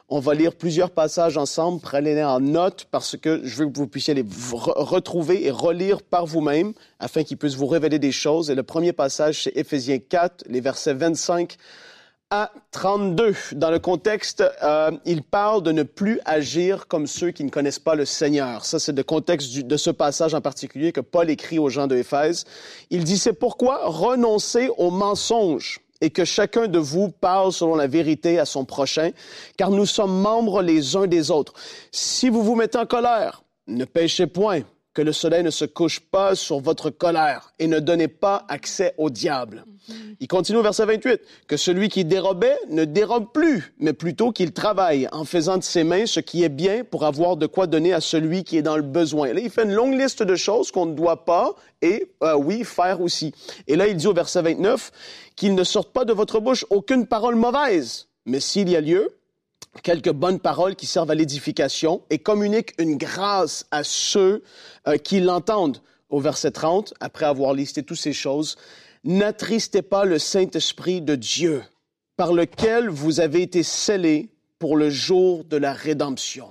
On 0.08 0.20
va 0.20 0.36
lire 0.36 0.54
plusieurs 0.54 0.92
passages 0.92 1.38
ensemble, 1.38 1.80
prenez-les 1.82 2.24
en 2.24 2.40
note 2.42 2.86
parce 2.92 3.18
que 3.18 3.42
je 3.44 3.56
veux 3.64 3.70
que 3.72 3.78
vous 3.78 3.88
puissiez 3.88 4.14
les 4.14 4.24
re- 4.24 4.74
retrouver 4.76 5.46
et 5.46 5.52
relire 5.52 6.04
par 6.04 6.28
vous-même 6.28 6.74
afin 7.00 7.24
qu'ils 7.24 7.38
puissent 7.38 7.56
vous 7.56 7.66
révéler 7.66 7.98
des 7.98 8.12
choses. 8.12 8.52
Et 8.52 8.56
le 8.56 8.64
premier 8.64 8.94
passage, 8.94 9.44
c'est 9.44 9.56
Éphésiens 9.56 10.00
4, 10.00 10.44
les 10.48 10.62
versets 10.62 10.94
25 10.94 11.58
à 12.32 12.52
32. 12.72 13.36
Dans 13.52 13.70
le 13.70 13.80
contexte, 13.80 14.44
euh, 14.64 14.92
il 15.06 15.22
parle 15.22 15.62
de 15.62 15.74
ne 15.74 15.84
plus 15.84 16.20
agir 16.26 16.88
comme 16.88 17.06
ceux 17.06 17.32
qui 17.32 17.44
ne 17.44 17.50
connaissent 17.50 17.78
pas 17.78 17.96
le 17.96 18.06
Seigneur. 18.06 18.66
Ça, 18.66 18.80
c'est 18.80 18.96
le 18.96 19.04
contexte 19.04 19.54
de 19.60 19.78
ce 19.78 19.90
passage 19.90 20.34
en 20.34 20.42
particulier 20.42 20.94
que 20.94 21.02
Paul 21.02 21.30
écrit 21.30 21.60
aux 21.60 21.70
gens 21.70 21.88
de 21.88 21.98
Éphèse. 21.98 22.46
Il 22.90 23.04
dit, 23.04 23.18
c'est 23.18 23.34
pourquoi 23.34 23.82
renoncez 23.86 24.70
au 24.78 24.90
mensonge 24.90 25.82
et 26.00 26.10
que 26.10 26.26
chacun 26.26 26.68
de 26.68 26.80
vous 26.80 27.10
parle 27.10 27.52
selon 27.52 27.76
la 27.76 27.88
vérité 27.88 28.40
à 28.40 28.46
son 28.46 28.66
prochain, 28.66 29.12
car 29.58 29.70
nous 29.70 29.86
sommes 29.86 30.20
membres 30.20 30.62
les 30.62 30.96
uns 30.96 31.08
des 31.08 31.30
autres. 31.30 31.54
Si 31.92 32.30
vous 32.30 32.42
vous 32.42 32.56
mettez 32.56 32.78
en 32.78 32.86
colère, 32.86 33.44
ne 33.68 33.86
péchez 33.86 34.26
point, 34.26 34.62
que 34.94 35.02
le 35.02 35.14
soleil 35.14 35.44
ne 35.44 35.50
se 35.50 35.66
couche 35.66 36.00
pas 36.00 36.36
sur 36.36 36.60
votre 36.60 36.90
colère 36.90 37.54
et 37.60 37.68
ne 37.68 37.80
donnez 37.80 38.08
pas 38.08 38.46
accès 38.50 38.94
au 38.98 39.10
diable. 39.10 39.66
Il 40.20 40.28
continue 40.28 40.58
au 40.58 40.64
verset 40.64 40.86
28, 40.86 41.22
que 41.48 41.58
celui 41.58 41.90
qui 41.90 42.06
dérobait 42.06 42.58
ne 42.70 42.86
dérobe 42.86 43.32
plus, 43.34 43.74
mais 43.80 43.94
plutôt 43.94 44.32
qu'il 44.32 44.52
travaille 44.52 45.08
en 45.12 45.26
faisant 45.26 45.58
de 45.58 45.64
ses 45.64 45.84
mains 45.84 46.06
ce 46.06 46.20
qui 46.20 46.44
est 46.44 46.50
bien 46.50 46.84
pour 46.84 47.06
avoir 47.06 47.38
de 47.38 47.48
quoi 47.48 47.68
donner 47.68 47.94
à 47.94 48.02
celui 48.02 48.44
qui 48.44 48.58
est 48.58 48.62
dans 48.62 48.76
le 48.76 48.84
besoin. 48.84 49.34
Là, 49.34 49.40
il 49.40 49.50
fait 49.50 49.64
une 49.64 49.74
longue 49.74 50.00
liste 50.00 50.24
de 50.24 50.36
choses 50.36 50.72
qu'on 50.72 50.86
ne 50.86 50.94
doit 50.94 51.26
pas 51.26 51.56
et, 51.82 52.12
euh, 52.24 52.36
oui, 52.36 52.64
faire 52.64 53.02
aussi. 53.02 53.34
Et 53.68 53.76
là, 53.76 53.88
il 53.88 53.96
dit 53.96 54.08
au 54.08 54.14
verset 54.14 54.42
29 54.42 54.92
qu'il 55.36 55.56
ne 55.56 55.64
sorte 55.64 55.92
pas 55.92 56.06
de 56.06 56.14
votre 56.14 56.40
bouche 56.40 56.66
aucune 56.70 57.08
parole 57.08 57.36
mauvaise, 57.36 58.08
mais 58.26 58.40
s'il 58.40 58.70
y 58.70 58.76
a 58.76 58.82
lieu, 58.82 59.10
quelques 59.84 60.12
bonnes 60.12 60.40
paroles 60.40 60.76
qui 60.76 60.86
servent 60.86 61.12
à 61.12 61.16
l'édification 61.16 62.02
et 62.10 62.20
communiquent 62.20 62.74
une 62.78 62.98
grâce 62.98 63.66
à 63.72 63.84
ceux 63.84 64.44
euh, 64.88 64.98
qui 64.98 65.20
l'entendent. 65.20 65.82
Au 66.10 66.20
verset 66.20 66.52
30, 66.52 66.94
après 67.00 67.26
avoir 67.26 67.54
listé 67.54 67.84
toutes 67.84 67.98
ces 67.98 68.14
choses, 68.14 68.58
n'attristez 69.04 69.82
pas 69.82 70.04
le 70.04 70.20
Saint-Esprit 70.20 71.02
de 71.02 71.16
Dieu, 71.16 71.64
par 72.18 72.34
lequel 72.34 72.90
vous 72.90 73.22
avez 73.22 73.42
été 73.42 73.64
scellés 73.64 74.30
pour 74.60 74.76
le 74.76 74.90
jour 74.90 75.46
de 75.46 75.58
la 75.58 75.74
rédemption. 75.74 76.50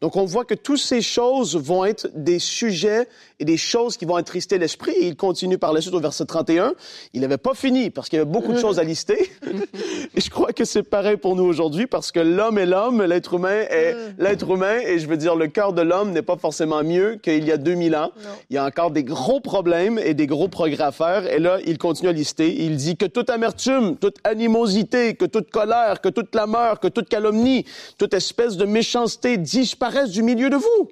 Donc, 0.00 0.16
on 0.16 0.24
voit 0.24 0.44
que 0.44 0.54
toutes 0.54 0.78
ces 0.78 1.02
choses 1.02 1.56
vont 1.56 1.84
être 1.84 2.08
des 2.14 2.38
sujets 2.38 3.08
et 3.40 3.44
des 3.44 3.56
choses 3.56 3.96
qui 3.96 4.04
vont 4.04 4.16
attrister 4.16 4.58
l'esprit. 4.58 4.92
Et 4.92 5.06
il 5.08 5.16
continue 5.16 5.58
par 5.58 5.72
la 5.72 5.80
suite 5.80 5.94
au 5.94 6.00
verset 6.00 6.24
31. 6.24 6.74
Il 7.14 7.20
n'avait 7.20 7.38
pas 7.38 7.54
fini 7.54 7.90
parce 7.90 8.08
qu'il 8.08 8.18
y 8.18 8.22
avait 8.22 8.30
beaucoup 8.30 8.52
de 8.52 8.58
choses 8.58 8.78
à 8.78 8.84
lister. 8.84 9.30
et 10.14 10.20
je 10.20 10.30
crois 10.30 10.52
que 10.52 10.64
c'est 10.64 10.82
pareil 10.82 11.16
pour 11.16 11.36
nous 11.36 11.44
aujourd'hui 11.44 11.86
parce 11.86 12.12
que 12.12 12.20
l'homme 12.20 12.58
est 12.58 12.66
l'homme, 12.66 13.02
l'être 13.02 13.34
humain 13.34 13.64
est 13.70 13.96
l'être 14.18 14.50
humain. 14.50 14.78
Et 14.86 14.98
je 14.98 15.08
veux 15.08 15.16
dire, 15.16 15.34
le 15.34 15.48
cœur 15.48 15.72
de 15.72 15.82
l'homme 15.82 16.12
n'est 16.12 16.22
pas 16.22 16.36
forcément 16.36 16.82
mieux 16.82 17.16
qu'il 17.16 17.44
y 17.44 17.52
a 17.52 17.56
2000 17.56 17.96
ans. 17.96 18.10
Il 18.50 18.54
y 18.54 18.58
a 18.58 18.64
encore 18.64 18.90
des 18.90 19.04
gros 19.04 19.40
problèmes 19.40 19.98
et 19.98 20.14
des 20.14 20.26
gros 20.26 20.48
progrès 20.48 20.84
à 20.84 20.92
faire. 20.92 21.26
Et 21.26 21.38
là, 21.38 21.58
il 21.66 21.78
continue 21.78 22.08
à 22.08 22.12
lister. 22.12 22.62
Il 22.64 22.76
dit 22.76 22.96
que 22.96 23.06
toute 23.06 23.30
amertume, 23.30 23.96
toute 23.96 24.16
animosité, 24.24 25.14
que 25.14 25.24
toute 25.24 25.50
colère, 25.50 26.00
que 26.00 26.08
toute 26.08 26.30
clameur, 26.30 26.80
que 26.80 26.88
toute 26.88 27.08
calomnie, 27.08 27.64
toute 27.98 28.14
espèce 28.14 28.56
de 28.56 28.64
méchanceté 28.64 29.38
disparaissent 29.88 30.10
du 30.10 30.22
milieu 30.22 30.50
de 30.50 30.56
vous. 30.56 30.88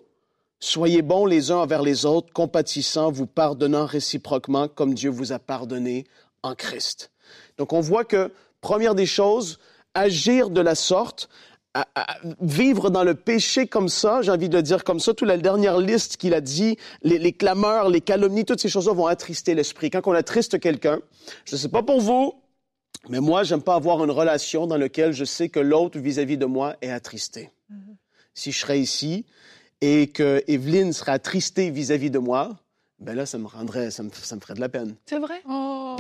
Soyez 0.59 1.03
bons 1.03 1.27
les 1.27 1.51
uns 1.51 1.57
envers 1.57 1.83
les 1.83 2.07
autres, 2.07 2.33
compatissants, 2.33 3.11
vous 3.11 3.27
pardonnant 3.27 3.85
réciproquement 3.85 4.69
comme 4.69 4.95
Dieu 4.95 5.11
vous 5.11 5.33
a 5.33 5.39
pardonné 5.39 6.07
en 6.43 6.55
Christ. 6.55 7.11
Donc 7.59 7.73
on 7.73 7.81
voit 7.81 8.05
que, 8.05 8.33
première 8.63 8.95
des 8.95 9.07
choses, 9.07 9.59
agir 9.93 10.49
de 10.49 10.61
la 10.63 10.75
sorte, 10.75 11.29
vivre 12.41 12.89
dans 12.89 13.05
le 13.05 13.15
péché 13.15 13.67
comme 13.67 13.91
ça, 13.91 14.23
j'ai 14.23 14.31
envie 14.31 14.49
de 14.49 14.57
le 14.57 14.63
dire 14.63 14.83
comme 14.83 14.99
ça, 14.99 15.13
toute 15.13 15.29
la 15.29 15.37
dernière 15.37 15.79
liste 15.79 16.17
qu'il 16.17 16.33
a 16.33 16.41
dit, 16.41 16.79
les, 17.03 17.19
les 17.19 17.33
clameurs, 17.35 17.91
les 17.91 18.01
calomnies, 18.01 18.47
toutes 18.47 18.61
ces 18.61 18.71
choses-là 18.71 18.95
vont 18.95 19.07
attrister 19.07 19.55
l'esprit. 19.55 19.91
Quand 19.91 20.01
on 20.07 20.13
attriste 20.13 20.59
quelqu'un, 20.59 21.01
je 21.45 21.55
ne 21.55 21.59
sais 21.59 21.69
pas 21.69 21.83
pour 21.83 22.01
vous, 22.01 22.33
mais 23.11 23.21
moi, 23.21 23.43
j'aime 23.43 23.63
pas 23.63 23.75
avoir 23.75 24.03
une 24.03 24.11
relation 24.11 24.67
dans 24.67 24.79
laquelle 24.79 25.13
je 25.13 25.27
sais 25.27 25.51
que 25.51 25.61
l'autre 25.61 25.99
vis-à-vis 25.99 26.39
de 26.39 26.47
moi 26.47 26.77
est 26.81 26.91
attristé. 26.91 27.51
Si 28.37 28.53
je 28.53 28.59
serais 28.59 28.79
ici 28.79 29.25
et 29.81 30.09
que 30.09 30.45
Evelyne 30.47 30.93
serait 30.93 31.13
attristée 31.13 31.71
vis-à-vis 31.71 32.11
de 32.11 32.19
moi, 32.19 32.57
ben 32.99 33.15
là, 33.15 33.27
ça 33.27 33.37
me 33.37 33.47
rendrait, 33.47 33.91
ça 33.91 34.03
me, 34.03 34.11
ça 34.11 34.37
me 34.37 34.41
ferait 34.41 34.55
de 34.55 34.61
la 34.61 34.71
peine. 34.71 34.95
C'est 35.05 35.19
vrai? 35.19 35.43
Oh. 35.49 35.97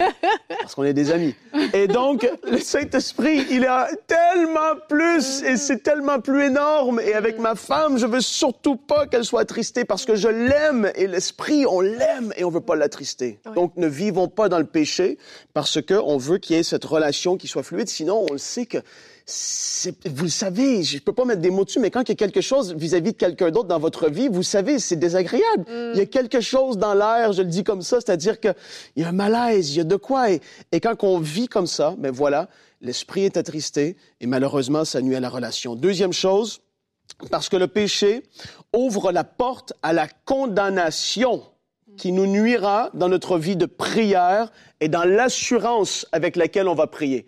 Parce 0.60 0.74
qu'on 0.74 0.84
est 0.84 0.94
des 0.94 1.10
amis. 1.10 1.34
Et 1.74 1.86
donc, 1.86 2.26
le 2.50 2.58
Saint-Esprit, 2.58 3.46
il 3.50 3.66
a 3.66 3.88
tellement 4.06 4.76
plus, 4.88 5.42
et 5.42 5.56
c'est 5.56 5.82
tellement 5.82 6.18
plus 6.20 6.44
énorme. 6.44 7.00
Et 7.00 7.12
avec 7.12 7.38
ma 7.38 7.54
femme, 7.54 7.98
je 7.98 8.06
veux 8.06 8.22
surtout 8.22 8.76
pas 8.76 9.06
qu'elle 9.06 9.24
soit 9.24 9.42
attristée 9.42 9.84
parce 9.84 10.06
que 10.06 10.16
je 10.16 10.28
l'aime. 10.28 10.90
Et 10.94 11.06
l'Esprit, 11.06 11.66
on 11.66 11.80
l'aime 11.80 12.32
et 12.36 12.44
on 12.44 12.50
veut 12.50 12.62
pas 12.62 12.76
l'attrister. 12.76 13.38
Donc, 13.54 13.76
ne 13.76 13.86
vivons 13.86 14.28
pas 14.28 14.48
dans 14.48 14.58
le 14.58 14.66
péché 14.66 15.18
parce 15.52 15.82
que 15.82 15.94
on 15.94 16.16
veut 16.16 16.38
qu'il 16.38 16.56
y 16.56 16.58
ait 16.58 16.62
cette 16.62 16.84
relation 16.84 17.36
qui 17.36 17.48
soit 17.48 17.62
fluide. 17.62 17.88
Sinon, 17.88 18.26
on 18.30 18.32
le 18.32 18.38
sait 18.38 18.64
que 18.64 18.78
vous 20.06 20.24
le 20.24 20.30
savez, 20.30 20.82
je 20.82 20.98
peux 20.98 21.12
pas 21.12 21.24
mettre 21.24 21.40
des 21.40 21.50
mots 21.50 21.64
dessus, 21.64 21.78
mais 21.78 21.90
quand 21.90 22.02
il 22.02 22.08
y 22.08 22.12
a 22.12 22.16
quelque 22.16 22.40
chose 22.40 22.74
vis-à-vis 22.74 23.12
de 23.12 23.16
quelqu'un 23.16 23.50
d'autre 23.50 23.68
dans 23.68 23.78
votre 23.78 24.10
vie, 24.10 24.28
vous 24.28 24.42
savez, 24.42 24.78
c'est 24.78 24.96
désagréable. 24.96 25.64
Il 25.68 25.98
y 25.98 26.00
a 26.00 26.06
quelque 26.06 26.40
chose 26.40 26.78
dans 26.78 26.94
l'air, 26.94 27.32
je 27.32 27.42
le 27.42 27.48
dis 27.48 27.64
comme 27.64 27.82
ça, 27.82 28.00
c'est-à-dire 28.00 28.40
qu'il 28.40 28.54
y 28.96 29.02
a 29.02 29.08
un 29.08 29.12
malaise, 29.12 29.74
il 29.74 29.78
y 29.78 29.80
a 29.80 29.84
de 29.84 29.96
quoi. 29.96 30.30
Et, 30.30 30.40
et 30.72 30.80
quand 30.80 31.02
on 31.04 31.18
vit 31.18 31.48
comme 31.48 31.66
ça, 31.66 31.94
ben 31.98 32.10
voilà, 32.10 32.48
l'esprit 32.80 33.24
est 33.24 33.36
attristé 33.36 33.96
et 34.20 34.26
malheureusement, 34.26 34.84
ça 34.84 35.00
nuit 35.00 35.16
à 35.16 35.20
la 35.20 35.28
relation. 35.28 35.76
Deuxième 35.76 36.12
chose, 36.12 36.60
parce 37.30 37.48
que 37.48 37.56
le 37.56 37.68
péché 37.68 38.22
ouvre 38.74 39.12
la 39.12 39.24
porte 39.24 39.72
à 39.82 39.92
la 39.92 40.08
condamnation 40.24 41.42
qui 41.96 42.12
nous 42.12 42.26
nuira 42.26 42.90
dans 42.94 43.08
notre 43.08 43.38
vie 43.38 43.56
de 43.56 43.66
prière 43.66 44.50
et 44.80 44.88
dans 44.88 45.04
l'assurance 45.04 46.06
avec 46.12 46.36
laquelle 46.36 46.68
on 46.68 46.74
va 46.74 46.86
prier. 46.86 47.26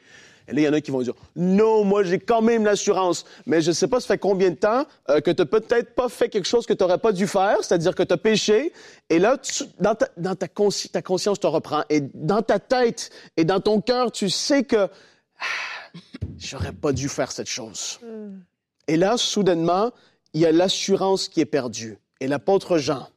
Et 0.48 0.52
là, 0.52 0.61
il 0.61 0.64
y 0.64 0.68
en 0.68 0.72
a 0.72 0.81
qui 0.81 0.90
vont 0.90 1.02
dire, 1.02 1.14
non, 1.37 1.85
moi, 1.85 2.02
j'ai 2.02 2.18
quand 2.18 2.42
même 2.42 2.64
l'assurance. 2.64 3.24
Mais 3.46 3.61
je 3.61 3.68
ne 3.68 3.74
sais 3.74 3.88
pas, 3.88 4.00
ça 4.00 4.09
fait 4.09 4.18
combien 4.18 4.50
de 4.50 4.57
temps 4.57 4.85
euh, 5.09 5.20
que 5.20 5.31
tu 5.31 5.42
n'as 5.42 5.46
peut-être 5.46 5.94
pas 5.94 6.09
fait 6.09 6.28
quelque 6.28 6.46
chose 6.46 6.66
que 6.66 6.72
tu 6.72 6.83
n'aurais 6.83 6.98
pas 6.98 7.12
dû 7.12 7.26
faire, 7.26 7.59
c'est-à-dire 7.62 7.94
que 7.94 8.02
tu 8.02 8.12
as 8.12 8.18
péché. 8.18 8.72
Et 9.11 9.18
là, 9.18 9.38
dans, 9.78 9.94
ta, 10.35 10.48
conscience 10.48 11.40
te 11.40 11.46
reprend. 11.46 11.83
Et 11.90 12.00
dans 12.14 12.42
ta 12.42 12.59
tête 12.59 13.11
et 13.37 13.44
dans 13.44 13.61
ton 13.61 13.81
cœur, 13.81 14.12
tu 14.12 14.31
sais 14.31 14.64
que 14.64 14.88
j'aurais 16.38 16.72
pas 16.72 16.92
dû 16.92 17.09
faire 17.09 17.33
cette 17.33 17.48
chose. 17.48 18.00
Et 18.88 18.96
là, 18.96 19.16
soudainement, 19.16 19.92
il 20.35 20.40
y 20.40 20.46
a 20.46 20.52
l'assurance 20.52 21.28
qui 21.28 21.40
est 21.40 21.46
perdue. 21.46 21.98
Et 22.20 22.28
l'apôtre 22.28 22.78
Jean 22.78 23.09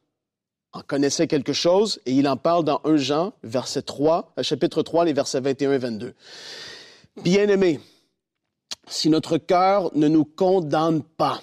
en 0.72 0.80
connaissait 0.80 1.26
quelque 1.26 1.52
chose 1.52 2.00
et 2.06 2.12
il 2.12 2.28
en 2.28 2.36
parle 2.36 2.64
dans 2.64 2.80
1 2.84 2.96
Jean, 2.96 3.32
verset 3.42 3.82
3, 3.82 4.32
euh, 4.38 4.42
chapitre 4.42 4.82
3, 4.82 5.04
les 5.04 5.12
versets 5.12 5.40
21 5.40 5.72
et 5.72 5.78
22. 5.78 6.14
Bien-aimés, 7.22 7.80
si 8.88 9.08
notre 9.08 9.38
cœur 9.38 9.90
ne 9.94 10.06
nous 10.06 10.24
condamne 10.24 11.02
pas, 11.02 11.40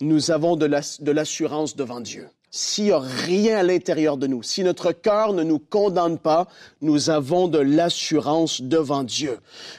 nous 0.00 0.30
avons 0.30 0.56
de 0.56 0.66
l'assurance 1.12 1.76
devant 1.76 2.00
Dieu. 2.00 2.28
S'il 2.50 2.84
n'y 2.84 2.90
a 2.90 2.98
rien 2.98 3.58
à 3.58 3.62
l'intérieur 3.62 4.16
de 4.16 4.26
nous, 4.26 4.42
si 4.42 4.62
notre 4.62 4.92
cœur 4.92 5.32
ne 5.32 5.42
nous 5.42 5.58
condamne 5.58 6.18
pas, 6.18 6.48
nous 6.82 7.08
avons 7.08 7.48
de 7.48 7.58
l'assurance 7.58 8.60
devant 8.60 9.04
Dieu. 9.04 9.38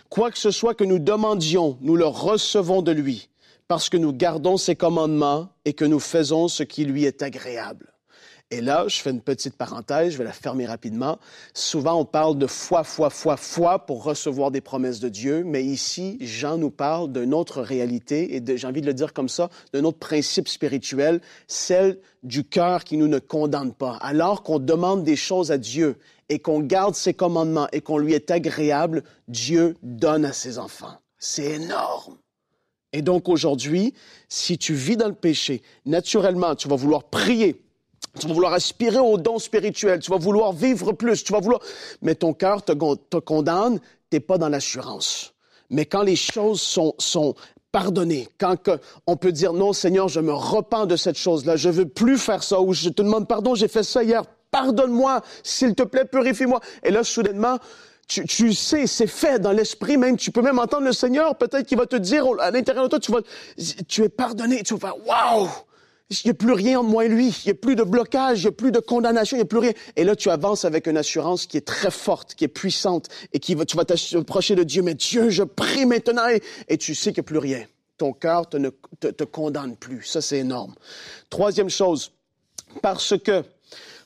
Quoi 0.10 0.32
que 0.32 0.40
ce 0.40 0.50
soit 0.50 0.74
que 0.74 0.84
nous 0.84 1.00
demandions, 1.00 1.78
nous 1.82 1.96
le 1.96 2.08
recevons 2.08 2.82
de 2.82 2.92
lui, 2.92 3.30
parce 3.68 3.90
que 3.90 3.98
nous 3.98 4.12
gardons 4.12 4.58
ses 4.58 4.76
commandements 4.76 5.50
et 5.66 5.74
que 5.74 5.86
nous 5.86 6.00
faisons 6.00 6.48
ce 6.48 6.64
qui 6.64 6.84
lui 6.86 7.06
est 7.06 7.22
agréable. 7.22 7.93
Et 8.54 8.62
là, 8.62 8.86
je 8.88 9.02
fais 9.02 9.10
une 9.10 9.22
petite 9.22 9.56
parenthèse, 9.56 10.14
je 10.14 10.18
vais 10.20 10.24
la 10.24 10.32
fermer 10.32 10.68
rapidement. 10.68 11.18
Souvent, 11.56 12.00
on 12.00 12.06
parle 12.06 12.38
de 12.38 12.46
foi, 12.46 12.84
foi, 12.84 13.10
foi, 13.10 13.36
foi 13.36 13.80
pour 13.80 14.04
recevoir 14.04 14.52
des 14.52 14.62
promesses 14.62 15.00
de 15.00 15.10
Dieu, 15.10 15.44
mais 15.44 15.64
ici, 15.64 16.20
Jean 16.22 16.60
nous 16.60 16.70
parle 16.70 17.12
d'une 17.12 17.34
autre 17.34 17.64
réalité, 17.64 18.36
et 18.36 18.58
j'ai 18.58 18.68
envie 18.68 18.82
de 18.82 18.86
le 18.86 18.94
dire 18.94 19.12
comme 19.12 19.28
ça, 19.28 19.50
d'un 19.74 19.84
autre 19.86 19.98
principe 19.98 20.48
spirituel, 20.48 21.20
celle 21.48 21.98
du 22.22 22.44
cœur 22.44 22.84
qui 22.84 22.98
nous 22.98 23.08
ne 23.08 23.18
condamne 23.18 23.74
pas. 23.74 23.98
Alors 24.02 24.44
qu'on 24.44 24.60
demande 24.60 25.04
des 25.04 25.16
choses 25.16 25.52
à 25.52 25.58
Dieu 25.58 25.98
et 26.30 26.38
qu'on 26.38 26.60
garde 26.60 26.94
ses 26.94 27.16
commandements 27.16 27.68
et 27.72 27.82
qu'on 27.82 27.98
lui 27.98 28.14
est 28.14 28.30
agréable, 28.30 29.04
Dieu 29.28 29.76
donne 29.82 30.26
à 30.26 30.32
ses 30.32 30.60
enfants. 30.60 31.00
C'est 31.18 31.54
énorme. 31.54 32.18
Et 32.92 33.02
donc 33.02 33.30
aujourd'hui, 33.30 33.96
si 34.30 34.60
tu 34.60 34.76
vis 34.76 34.96
dans 34.96 35.08
le 35.08 35.16
péché, 35.16 35.64
naturellement, 35.88 36.54
tu 36.54 36.68
vas 36.68 36.76
vouloir 36.76 37.06
prier 37.06 37.63
tu 38.20 38.28
vas 38.28 38.34
vouloir 38.34 38.54
aspirer 38.54 39.00
aux 39.00 39.18
dons 39.18 39.40
spirituels. 39.40 40.00
Tu 40.00 40.12
vas 40.12 40.18
vouloir 40.18 40.54
vivre 40.54 40.94
plus. 40.94 41.24
Tu 41.24 41.34
vas 41.34 41.40
vouloir... 41.40 41.62
Mais 42.02 42.16
ton 42.16 42.34
cœur 42.34 42.64
te, 42.64 42.74
te 43.10 43.18
condamne. 43.18 43.80
T'es 44.10 44.20
pas 44.20 44.38
dans 44.38 44.50
l'assurance. 44.50 45.34
Mais 45.70 45.86
quand 45.86 46.04
les 46.04 46.16
choses 46.16 46.62
sont, 46.62 46.94
sont 47.00 47.34
pardonnées, 47.72 48.30
quand 48.38 48.70
on 49.08 49.16
peut 49.16 49.32
dire 49.32 49.54
non, 49.54 49.74
Seigneur, 49.74 50.08
je 50.08 50.20
me 50.20 50.34
repens 50.34 50.86
de 50.86 50.96
cette 50.96 51.18
chose-là, 51.18 51.56
je 51.56 51.70
veux 51.70 51.88
plus 51.88 52.20
faire 52.20 52.44
ça, 52.44 52.62
ou 52.62 52.74
je 52.74 52.90
te 52.90 53.02
demande 53.02 53.28
pardon, 53.28 53.56
j'ai 53.56 53.68
fait 53.68 53.82
ça 53.82 54.04
hier, 54.04 54.24
pardonne-moi, 54.52 55.22
s'il 55.42 55.74
te 55.74 55.82
plaît, 55.82 56.06
purifie-moi. 56.06 56.60
Et 56.84 56.92
là, 56.92 57.04
soudainement, 57.04 57.58
tu, 58.08 58.26
tu 58.26 58.54
sais, 58.54 58.86
c'est 58.86 59.08
fait 59.08 59.40
dans 59.40 59.52
l'esprit 59.52 59.98
même. 59.98 60.18
Tu 60.18 60.30
peux 60.30 60.44
même 60.44 60.60
entendre 60.60 60.86
le 60.86 60.94
Seigneur, 60.94 61.36
peut-être 61.36 61.66
qu'il 61.66 61.80
va 61.80 61.88
te 61.88 61.96
dire 61.96 62.26
à 62.40 62.52
l'intérieur 62.52 62.84
de 62.84 62.90
toi, 62.90 63.00
tu 63.00 63.12
vas, 63.12 63.22
tu 63.88 64.04
es 64.04 64.10
pardonné. 64.10 64.62
Tu 64.62 64.76
vas 64.76 64.80
faire, 64.80 65.08
waouh! 65.08 65.50
Il 66.24 66.28
n'y 66.28 66.32
a 66.32 66.34
plus 66.34 66.54
rien 66.54 66.80
entre 66.80 66.90
moi 66.90 67.06
et 67.06 67.10
lui. 67.10 67.30
Il 67.46 67.48
n'y 67.48 67.52
a 67.52 67.56
plus 67.56 67.76
de 67.76 67.84
blocage, 67.84 68.40
il 68.40 68.44
n'y 68.44 68.50
a 68.50 68.52
plus 68.52 68.72
de 68.72 68.80
condamnation, 68.80 69.38
il 69.38 69.40
n'y 69.40 69.44
a 69.44 69.46
plus 69.46 69.60
rien. 69.60 69.74
Et 69.96 70.04
là, 70.04 70.16
tu 70.16 70.30
avances 70.30 70.66
avec 70.66 70.88
une 70.88 70.98
assurance 70.98 71.46
qui 71.46 71.58
est 71.58 71.66
très 71.68 71.92
forte, 71.92 72.36
qui 72.36 72.44
est 72.44 72.50
puissante 72.50 73.10
et 73.34 73.40
qui 73.40 73.56
va, 73.56 73.66
tu 73.66 73.78
vas 73.78 73.86
t'approcher 73.86 74.56
de 74.56 74.64
Dieu. 74.64 74.82
Mais 74.82 74.94
Dieu, 74.94 75.30
je 75.30 75.44
prie 75.44 75.86
maintenant 75.86 76.28
et, 76.68 76.78
tu 76.78 76.96
sais 76.96 77.12
qu'il 77.12 77.22
n'y 77.22 77.26
a 77.26 77.30
plus 77.30 77.38
rien. 77.38 77.66
Ton 77.98 78.14
cœur 78.14 78.50
te, 78.50 78.58
ne, 78.58 78.70
te, 79.00 79.08
te 79.08 79.24
condamne 79.24 79.76
plus. 79.76 80.04
Ça, 80.04 80.22
c'est 80.22 80.40
énorme. 80.40 80.74
Troisième 81.30 81.70
chose, 81.70 82.12
parce 82.82 83.18
que 83.18 83.44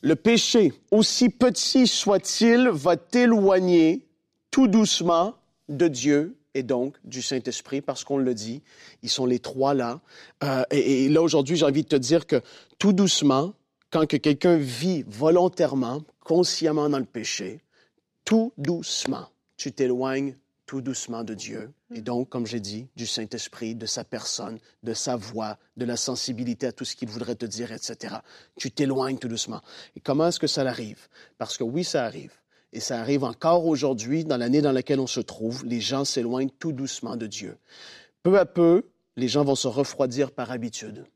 le 0.01 0.15
péché, 0.15 0.73
aussi 0.91 1.29
petit 1.29 1.87
soit-il, 1.87 2.69
va 2.69 2.97
t'éloigner 2.97 4.05
tout 4.51 4.67
doucement 4.67 5.35
de 5.69 5.87
Dieu 5.87 6.36
et 6.57 6.63
donc 6.63 6.95
du 7.03 7.21
Saint-Esprit, 7.21 7.81
parce 7.81 8.03
qu'on 8.03 8.17
le 8.17 8.33
dit, 8.33 8.63
ils 9.03 9.09
sont 9.09 9.25
les 9.25 9.39
trois 9.39 9.73
là. 9.73 10.01
Euh, 10.43 10.63
et, 10.71 11.07
là, 11.07 11.21
aujourd'hui, 11.21 11.55
j'ai 11.55 11.65
envie 11.65 11.83
de 11.83 11.87
te 11.87 11.95
dire 11.95 12.25
que 12.25 12.41
tout 12.79 12.93
doucement, 12.93 13.53
quand 13.91 14.07
que 14.07 14.17
quelqu'un 14.17 14.57
vit 14.57 15.03
volontairement, 15.07 16.01
consciemment 16.19 16.89
dans 16.89 16.97
le 16.97 17.05
péché, 17.05 17.61
tout 18.25 18.51
doucement, 18.57 19.27
tu 19.55 19.71
t'éloignes 19.71 20.35
tout 20.65 20.81
doucement 20.81 21.23
de 21.23 21.33
Dieu. 21.33 21.71
Et 21.93 22.01
donc, 22.01 22.27
comme 22.27 22.45
j'ai 22.45 22.59
dit, 22.59 22.87
du 22.95 23.07
Saint-Esprit, 23.07 23.75
de 23.75 23.85
sa 23.85 24.03
personne, 24.03 24.59
de 24.83 24.93
sa 24.93 25.15
voix, 25.15 25.57
de 25.77 25.85
la 25.85 25.95
sensibilité 25.95 26.67
à 26.67 26.71
tout 26.73 26.83
ce 26.83 26.95
qu'il 26.95 27.07
voudrait 27.07 27.35
te 27.35 27.45
dire, 27.45 27.71
etc. 27.71 28.15
Tu 28.57 28.71
t'éloignes 28.71 29.17
tout 29.17 29.29
doucement. 29.29 29.61
Et 29.95 30.01
comment 30.01 30.27
est-ce 30.27 30.39
que 30.39 30.47
ça 30.47 30.61
arrive? 30.63 31.07
Parce 31.37 31.55
que 31.55 31.63
oui, 31.63 31.85
ça 31.85 32.03
arrive. 32.03 32.33
Et 32.77 32.79
ça 32.79 32.99
arrive 32.99 33.23
encore 33.23 33.65
aujourd'hui, 33.65 34.23
dans 34.23 34.37
l'année 34.37 34.61
dans 34.61 34.71
laquelle 34.71 34.99
on 34.99 35.07
se 35.07 35.19
trouve, 35.19 35.65
les 35.65 35.81
gens 35.81 36.05
s'éloignent 36.05 36.51
tout 36.59 36.73
doucement 36.73 37.15
de 37.15 37.25
Dieu. 37.25 37.57
Peu 38.21 38.37
à 38.37 38.45
peu, 38.45 38.83
les 39.15 39.27
gens 39.27 39.43
vont 39.43 39.55
se 39.55 39.67
refroidir 39.67 40.29
par 40.29 40.51
habitude. 40.51 41.07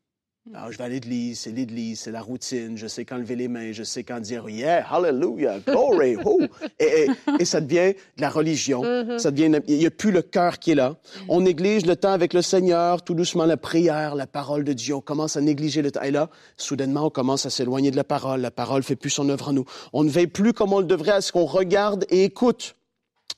Alors, 0.49 0.63
ah, 0.65 0.71
je 0.71 0.77
vais 0.79 0.83
à 0.85 0.89
l'église, 0.89 1.41
c'est 1.41 1.51
l'église, 1.51 1.99
c'est 1.99 2.11
la 2.11 2.19
routine, 2.19 2.75
je 2.75 2.87
sais 2.87 3.05
quand 3.05 3.17
lever 3.17 3.35
les 3.35 3.47
mains, 3.47 3.73
je 3.73 3.83
sais 3.83 4.03
quand 4.03 4.19
dire 4.19 4.49
yeah, 4.49 4.83
hallelujah, 4.91 5.59
glory, 5.59 6.17
Et, 6.79 7.07
et, 7.39 7.45
ça 7.45 7.61
devient 7.61 7.93
de 8.17 8.21
la 8.21 8.29
religion, 8.31 8.81
mm-hmm. 8.81 9.19
ça 9.19 9.29
devient, 9.29 9.59
il 9.67 9.77
n'y 9.77 9.85
a 9.85 9.91
plus 9.91 10.11
le 10.11 10.23
cœur 10.23 10.57
qui 10.57 10.71
est 10.71 10.75
là. 10.75 10.95
On 11.29 11.41
néglige 11.41 11.85
le 11.85 11.95
temps 11.95 12.11
avec 12.11 12.33
le 12.33 12.41
Seigneur, 12.41 13.03
tout 13.03 13.13
doucement 13.13 13.45
la 13.45 13.55
prière, 13.55 14.15
la 14.15 14.25
parole 14.25 14.63
de 14.63 14.73
Dieu, 14.73 14.95
on 14.95 15.01
commence 15.01 15.37
à 15.37 15.41
négliger 15.41 15.83
le 15.83 15.91
temps. 15.91 16.01
Et 16.01 16.11
là, 16.11 16.31
soudainement, 16.57 17.05
on 17.05 17.11
commence 17.11 17.45
à 17.45 17.51
s'éloigner 17.51 17.91
de 17.91 17.95
la 17.95 18.03
parole, 18.03 18.41
la 18.41 18.49
parole 18.49 18.81
fait 18.81 18.95
plus 18.95 19.11
son 19.11 19.29
œuvre 19.29 19.49
en 19.49 19.53
nous. 19.53 19.65
On 19.93 20.03
ne 20.03 20.09
veille 20.09 20.25
plus 20.25 20.53
comme 20.53 20.73
on 20.73 20.79
le 20.79 20.87
devrait 20.87 21.11
à 21.11 21.21
ce 21.21 21.31
qu'on 21.31 21.45
regarde 21.45 22.05
et 22.09 22.23
écoute. 22.23 22.75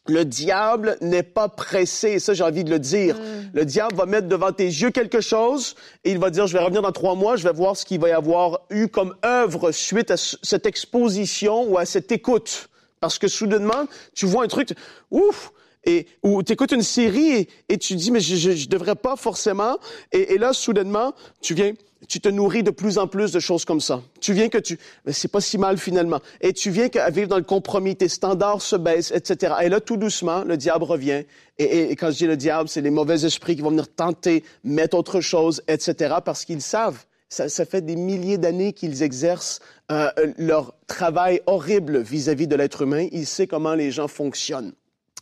Le 0.08 0.25
diable 0.25 0.97
n'est 1.01 1.23
pas 1.23 1.47
pressé, 1.47 2.19
ça 2.19 2.34
j'ai 2.34 2.43
envie 2.43 2.63
de 2.63 2.69
le 2.69 2.79
dire. 2.79 3.15
Mm. 3.15 3.51
Le 3.53 3.65
diable 3.65 3.95
va 3.95 4.06
mettre 4.06 4.27
devant 4.27 4.51
tes 4.51 4.65
yeux 4.65 4.91
quelque 4.91 5.21
chose 5.21 5.75
et 6.03 6.12
il 6.12 6.19
va 6.19 6.29
dire, 6.29 6.47
je 6.47 6.53
vais 6.53 6.63
revenir 6.63 6.82
dans 6.82 6.91
trois 6.91 7.15
mois, 7.15 7.36
je 7.36 7.43
vais 7.43 7.53
voir 7.53 7.77
ce 7.77 7.86
qu'il 7.86 7.99
va 7.99 8.10
y 8.10 8.12
avoir 8.12 8.62
eu 8.69 8.88
comme 8.88 9.15
œuvre 9.25 9.71
suite 9.71 10.12
à 10.12 10.17
cette 10.17 10.65
exposition 10.65 11.63
ou 11.63 11.77
à 11.77 11.86
cette 11.86 12.12
écoute. 12.12 12.69
Parce 12.99 13.19
que 13.19 13.27
soudainement, 13.27 13.88
tu 14.13 14.25
vois 14.25 14.43
un 14.45 14.47
truc, 14.47 14.69
ouf, 15.12 15.51
et 15.85 16.07
ou 16.23 16.43
tu 16.43 16.53
écoutes 16.53 16.71
une 16.71 16.81
série 16.81 17.47
et, 17.69 17.77
tu 17.77 17.95
dis 17.95 18.11
mais 18.11 18.19
je, 18.19 18.35
je, 18.35 18.67
devrais 18.67 18.95
pas 18.95 19.15
forcément 19.15 19.77
et, 20.11 20.33
et, 20.33 20.37
là 20.37 20.53
soudainement 20.53 21.13
tu 21.41 21.53
viens 21.53 21.73
tu 22.07 22.19
te 22.19 22.27
nourris 22.27 22.63
de 22.63 22.71
plus 22.71 22.97
en 22.97 23.07
plus 23.07 23.31
de 23.31 23.39
choses 23.39 23.63
comme 23.63 23.79
ça. 23.79 24.01
Tu 24.19 24.33
viens 24.33 24.49
que 24.49 24.57
tu 24.57 24.77
mais 25.05 25.13
c'est 25.13 25.29
pas 25.29 25.41
si 25.41 25.57
mal 25.57 25.77
finalement 25.77 26.19
et 26.41 26.53
tu 26.53 26.69
viens 26.69 26.89
qu'à 26.89 27.09
vivre 27.09 27.27
dans 27.27 27.37
le 27.37 27.43
compromis 27.43 27.95
tes 27.95 28.09
standards 28.09 28.61
se 28.61 28.75
baissent 28.75 29.11
etc. 29.11 29.55
Et 29.63 29.69
là 29.69 29.79
tout 29.79 29.97
doucement 29.97 30.43
le 30.43 30.57
diable 30.57 30.83
revient 30.83 31.23
et, 31.57 31.91
et 31.91 31.95
quand 31.95 32.11
je 32.11 32.17
dis 32.17 32.27
le 32.27 32.37
diable 32.37 32.69
c'est 32.69 32.81
les 32.81 32.91
mauvais 32.91 33.25
esprits 33.25 33.55
qui 33.55 33.61
vont 33.61 33.71
venir 33.71 33.87
tenter 33.93 34.43
mettre 34.63 34.97
autre 34.97 35.21
chose 35.21 35.61
etc. 35.67 36.15
parce 36.23 36.45
qu'ils 36.45 36.61
savent 36.61 37.05
ça, 37.29 37.49
ça, 37.49 37.65
fait 37.65 37.81
des 37.81 37.95
milliers 37.95 38.37
d'années 38.37 38.73
qu'ils 38.73 39.01
exercent 39.01 39.59
euh, 39.91 40.11
leur 40.37 40.75
travail 40.85 41.41
horrible 41.47 41.97
vis-à-vis 41.97 42.45
-vis 42.45 42.47
de 42.47 42.55
l'être 42.55 42.83
humain. 42.83 43.07
Ils 43.11 43.25
savent 43.25 43.47
comment 43.47 43.73
les 43.73 43.89
gens 43.89 44.07
fonctionnent. 44.07 44.73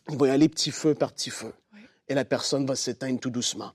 Il 0.09 0.17
va 0.17 0.27
y 0.27 0.29
aller 0.31 0.49
petit 0.49 0.71
feu 0.71 0.93
par 0.95 1.13
petit 1.13 1.29
feu. 1.29 1.53
Et 2.11 2.13
la 2.13 2.25
personne 2.25 2.65
va 2.65 2.75
s'éteindre 2.75 3.21
tout 3.21 3.29
doucement. 3.29 3.71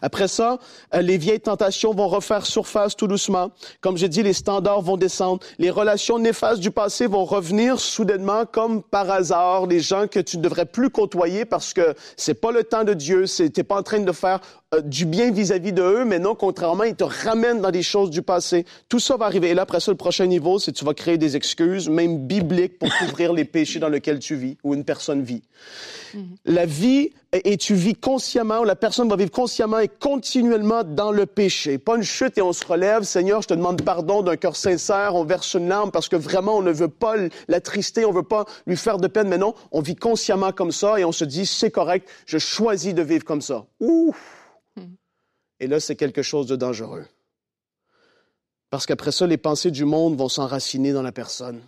Après 0.00 0.28
ça, 0.28 0.60
euh, 0.94 1.02
les 1.02 1.18
vieilles 1.18 1.40
tentations 1.40 1.92
vont 1.92 2.06
refaire 2.06 2.46
surface 2.46 2.94
tout 2.94 3.08
doucement. 3.08 3.50
Comme 3.80 3.96
j'ai 3.96 4.08
dit, 4.08 4.22
les 4.22 4.32
standards 4.32 4.80
vont 4.80 4.96
descendre. 4.96 5.40
Les 5.58 5.70
relations 5.70 6.20
néfastes 6.20 6.60
du 6.60 6.70
passé 6.70 7.08
vont 7.08 7.24
revenir 7.24 7.80
soudainement 7.80 8.46
comme 8.46 8.80
par 8.80 9.10
hasard. 9.10 9.66
Les 9.66 9.80
gens 9.80 10.06
que 10.06 10.20
tu 10.20 10.38
ne 10.38 10.42
devrais 10.42 10.66
plus 10.66 10.90
côtoyer 10.90 11.44
parce 11.44 11.74
que 11.74 11.96
c'est 12.16 12.34
pas 12.34 12.52
le 12.52 12.62
temps 12.62 12.84
de 12.84 12.94
Dieu. 12.94 13.24
T'es 13.52 13.64
pas 13.64 13.80
en 13.80 13.82
train 13.82 13.98
de 13.98 14.12
faire 14.12 14.38
euh, 14.72 14.82
du 14.82 15.04
bien 15.04 15.32
vis-à-vis 15.32 15.72
de 15.72 15.82
eux, 15.82 16.04
mais 16.04 16.20
non, 16.20 16.36
contrairement, 16.36 16.84
ils 16.84 16.94
te 16.94 17.02
ramènent 17.02 17.60
dans 17.60 17.72
des 17.72 17.82
choses 17.82 18.08
du 18.08 18.22
passé. 18.22 18.64
Tout 18.88 19.00
ça 19.00 19.16
va 19.16 19.26
arriver. 19.26 19.48
Et 19.48 19.54
là, 19.54 19.62
après 19.62 19.80
ça, 19.80 19.90
le 19.90 19.96
prochain 19.96 20.26
niveau, 20.26 20.60
c'est 20.60 20.70
que 20.70 20.78
tu 20.78 20.84
vas 20.84 20.94
créer 20.94 21.18
des 21.18 21.34
excuses, 21.34 21.88
même 21.88 22.28
bibliques, 22.28 22.78
pour 22.78 22.88
couvrir 23.00 23.32
les 23.32 23.44
péchés 23.56 23.80
dans 23.80 23.88
lesquels 23.88 24.20
tu 24.20 24.36
vis 24.36 24.58
ou 24.62 24.74
une 24.74 24.84
personne 24.84 25.22
vit. 25.22 25.42
Mm-hmm. 26.14 26.20
La 26.44 26.66
vie, 26.66 27.10
et 27.32 27.56
tu 27.56 27.74
vis 27.80 27.94
consciemment, 27.94 28.62
la 28.62 28.76
personne 28.76 29.08
va 29.08 29.16
vivre 29.16 29.30
consciemment 29.30 29.78
et 29.78 29.88
continuellement 29.88 30.84
dans 30.84 31.10
le 31.10 31.26
péché. 31.26 31.78
Pas 31.78 31.96
une 31.96 32.02
chute 32.02 32.38
et 32.38 32.42
on 32.42 32.52
se 32.52 32.64
relève, 32.64 33.02
Seigneur, 33.02 33.42
je 33.42 33.48
te 33.48 33.54
demande 33.54 33.82
pardon 33.82 34.22
d'un 34.22 34.36
cœur 34.36 34.56
sincère, 34.56 35.14
on 35.14 35.24
verse 35.24 35.54
une 35.54 35.68
larme 35.68 35.90
parce 35.90 36.08
que 36.08 36.16
vraiment 36.16 36.58
on 36.58 36.62
ne 36.62 36.70
veut 36.70 36.88
pas 36.88 37.14
l'attrister, 37.48 38.04
on 38.04 38.12
veut 38.12 38.22
pas 38.22 38.44
lui 38.66 38.76
faire 38.76 38.98
de 38.98 39.08
peine, 39.08 39.28
mais 39.28 39.38
non, 39.38 39.54
on 39.72 39.80
vit 39.80 39.96
consciemment 39.96 40.52
comme 40.52 40.72
ça 40.72 41.00
et 41.00 41.04
on 41.04 41.12
se 41.12 41.24
dit, 41.24 41.46
c'est 41.46 41.70
correct, 41.70 42.08
je 42.26 42.38
choisis 42.38 42.94
de 42.94 43.02
vivre 43.02 43.24
comme 43.24 43.42
ça. 43.42 43.66
Ouf! 43.80 44.40
Et 45.58 45.66
là, 45.66 45.80
c'est 45.80 45.96
quelque 45.96 46.22
chose 46.22 46.46
de 46.46 46.56
dangereux. 46.56 47.06
Parce 48.70 48.86
qu'après 48.86 49.12
ça, 49.12 49.26
les 49.26 49.36
pensées 49.36 49.70
du 49.70 49.84
monde 49.84 50.16
vont 50.16 50.28
s'enraciner 50.28 50.92
dans 50.92 51.02
la 51.02 51.12
personne. 51.12 51.60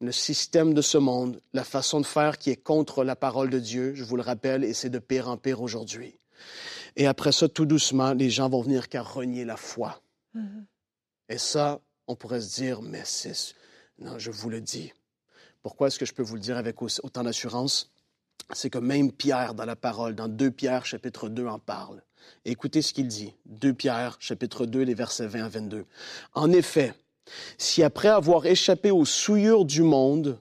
Le 0.00 0.12
système 0.12 0.72
de 0.72 0.80
ce 0.80 0.96
monde, 0.96 1.40
la 1.52 1.64
façon 1.64 2.00
de 2.00 2.06
faire 2.06 2.38
qui 2.38 2.50
est 2.50 2.56
contre 2.56 3.04
la 3.04 3.16
parole 3.16 3.50
de 3.50 3.58
Dieu, 3.58 3.94
je 3.94 4.02
vous 4.02 4.16
le 4.16 4.22
rappelle, 4.22 4.64
et 4.64 4.72
c'est 4.72 4.88
de 4.88 4.98
pire 4.98 5.28
en 5.28 5.36
pire 5.36 5.60
aujourd'hui. 5.60 6.18
Et 6.96 7.06
après 7.06 7.32
ça, 7.32 7.48
tout 7.48 7.66
doucement, 7.66 8.14
les 8.14 8.30
gens 8.30 8.48
vont 8.48 8.62
venir 8.62 8.88
qu'à 8.88 9.02
renier 9.02 9.44
la 9.44 9.56
foi. 9.56 10.00
Mm-hmm. 10.34 10.64
Et 11.28 11.38
ça, 11.38 11.80
on 12.06 12.16
pourrait 12.16 12.40
se 12.40 12.54
dire, 12.54 12.82
mais 12.82 13.02
c'est... 13.04 13.54
Non, 13.98 14.18
je 14.18 14.30
vous 14.30 14.48
le 14.48 14.62
dis. 14.62 14.92
Pourquoi 15.62 15.88
est-ce 15.88 15.98
que 15.98 16.06
je 16.06 16.14
peux 16.14 16.22
vous 16.22 16.36
le 16.36 16.40
dire 16.40 16.56
avec 16.56 16.80
autant 16.80 17.22
d'assurance? 17.22 17.92
C'est 18.52 18.70
que 18.70 18.78
même 18.78 19.12
Pierre, 19.12 19.54
dans 19.54 19.66
la 19.66 19.76
parole, 19.76 20.14
dans 20.14 20.28
2 20.28 20.50
Pierre, 20.50 20.86
chapitre 20.86 21.28
2, 21.28 21.46
en 21.46 21.58
parle. 21.58 22.02
Écoutez 22.46 22.80
ce 22.80 22.94
qu'il 22.94 23.06
dit. 23.06 23.34
2 23.46 23.74
Pierre, 23.74 24.16
chapitre 24.18 24.64
2, 24.64 24.80
les 24.80 24.94
versets 24.94 25.26
20 25.26 25.44
à 25.44 25.48
22. 25.48 25.84
En 26.32 26.50
effet, 26.50 26.94
si 27.58 27.82
après 27.82 28.08
avoir 28.08 28.46
échappé 28.46 28.90
aux 28.90 29.04
souillures 29.04 29.64
du 29.64 29.82
monde, 29.82 30.40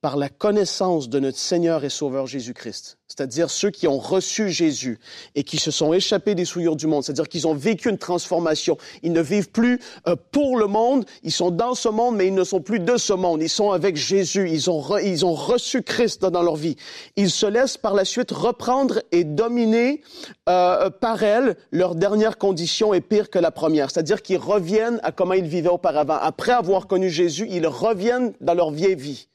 par 0.00 0.16
la 0.16 0.28
connaissance 0.28 1.08
de 1.08 1.18
notre 1.18 1.38
Seigneur 1.38 1.84
et 1.84 1.90
Sauveur 1.90 2.26
Jésus-Christ, 2.26 2.97
c'est-à-dire 3.18 3.50
ceux 3.50 3.70
qui 3.70 3.88
ont 3.88 3.98
reçu 3.98 4.48
Jésus 4.48 5.00
et 5.34 5.42
qui 5.42 5.58
se 5.58 5.72
sont 5.72 5.92
échappés 5.92 6.36
des 6.36 6.44
souillures 6.44 6.76
du 6.76 6.86
monde, 6.86 7.02
c'est-à-dire 7.02 7.28
qu'ils 7.28 7.48
ont 7.48 7.54
vécu 7.54 7.90
une 7.90 7.98
transformation. 7.98 8.78
Ils 9.02 9.12
ne 9.12 9.20
vivent 9.20 9.50
plus 9.50 9.80
euh, 10.06 10.14
pour 10.30 10.56
le 10.56 10.68
monde, 10.68 11.04
ils 11.24 11.32
sont 11.32 11.50
dans 11.50 11.74
ce 11.74 11.88
monde, 11.88 12.14
mais 12.14 12.28
ils 12.28 12.34
ne 12.34 12.44
sont 12.44 12.60
plus 12.60 12.78
de 12.78 12.96
ce 12.96 13.12
monde. 13.12 13.42
Ils 13.42 13.48
sont 13.48 13.72
avec 13.72 13.96
Jésus, 13.96 14.48
ils 14.48 14.70
ont, 14.70 14.98
ils 14.98 15.26
ont 15.26 15.34
reçu 15.34 15.82
Christ 15.82 16.24
dans 16.24 16.42
leur 16.42 16.54
vie. 16.54 16.76
Ils 17.16 17.32
se 17.32 17.44
laissent 17.44 17.76
par 17.76 17.94
la 17.94 18.04
suite 18.04 18.30
reprendre 18.30 19.02
et 19.10 19.24
dominer 19.24 20.00
euh, 20.48 20.88
par 20.88 21.24
elle. 21.24 21.56
Leur 21.72 21.96
dernière 21.96 22.38
condition 22.38 22.94
est 22.94 23.00
pire 23.00 23.30
que 23.30 23.40
la 23.40 23.50
première, 23.50 23.90
c'est-à-dire 23.90 24.22
qu'ils 24.22 24.38
reviennent 24.38 25.00
à 25.02 25.10
comment 25.10 25.34
ils 25.34 25.44
vivaient 25.44 25.68
auparavant. 25.68 26.18
Après 26.22 26.52
avoir 26.52 26.86
connu 26.86 27.10
Jésus, 27.10 27.48
ils 27.50 27.66
reviennent 27.66 28.32
dans 28.40 28.54
leur 28.54 28.70
vieille 28.70 28.94
vie. 28.94 29.26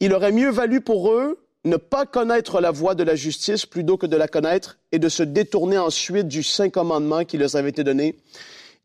Il 0.00 0.12
aurait 0.14 0.32
mieux 0.32 0.50
valu 0.50 0.80
pour 0.80 1.12
eux 1.12 1.38
ne 1.64 1.76
pas 1.76 2.06
connaître 2.06 2.60
la 2.60 2.70
voie 2.70 2.94
de 2.94 3.04
la 3.04 3.14
justice 3.14 3.66
plutôt 3.66 3.96
que 3.96 4.06
de 4.06 4.16
la 4.16 4.28
connaître 4.28 4.78
et 4.90 4.98
de 4.98 5.08
se 5.08 5.22
détourner 5.22 5.78
ensuite 5.78 6.28
du 6.28 6.42
saint 6.42 6.70
commandement 6.70 7.24
qui 7.24 7.38
leur 7.38 7.54
avait 7.56 7.70
été 7.70 7.84
donné. 7.84 8.16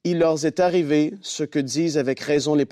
Il 0.04 0.20
leur 0.20 0.46
est 0.46 0.62
arrivé 0.62 1.16
ce 1.22 1.44
que 1.44 1.60
disent 1.60 1.98
avec 1.98 2.22
raison 2.22 2.56
les, 2.56 2.66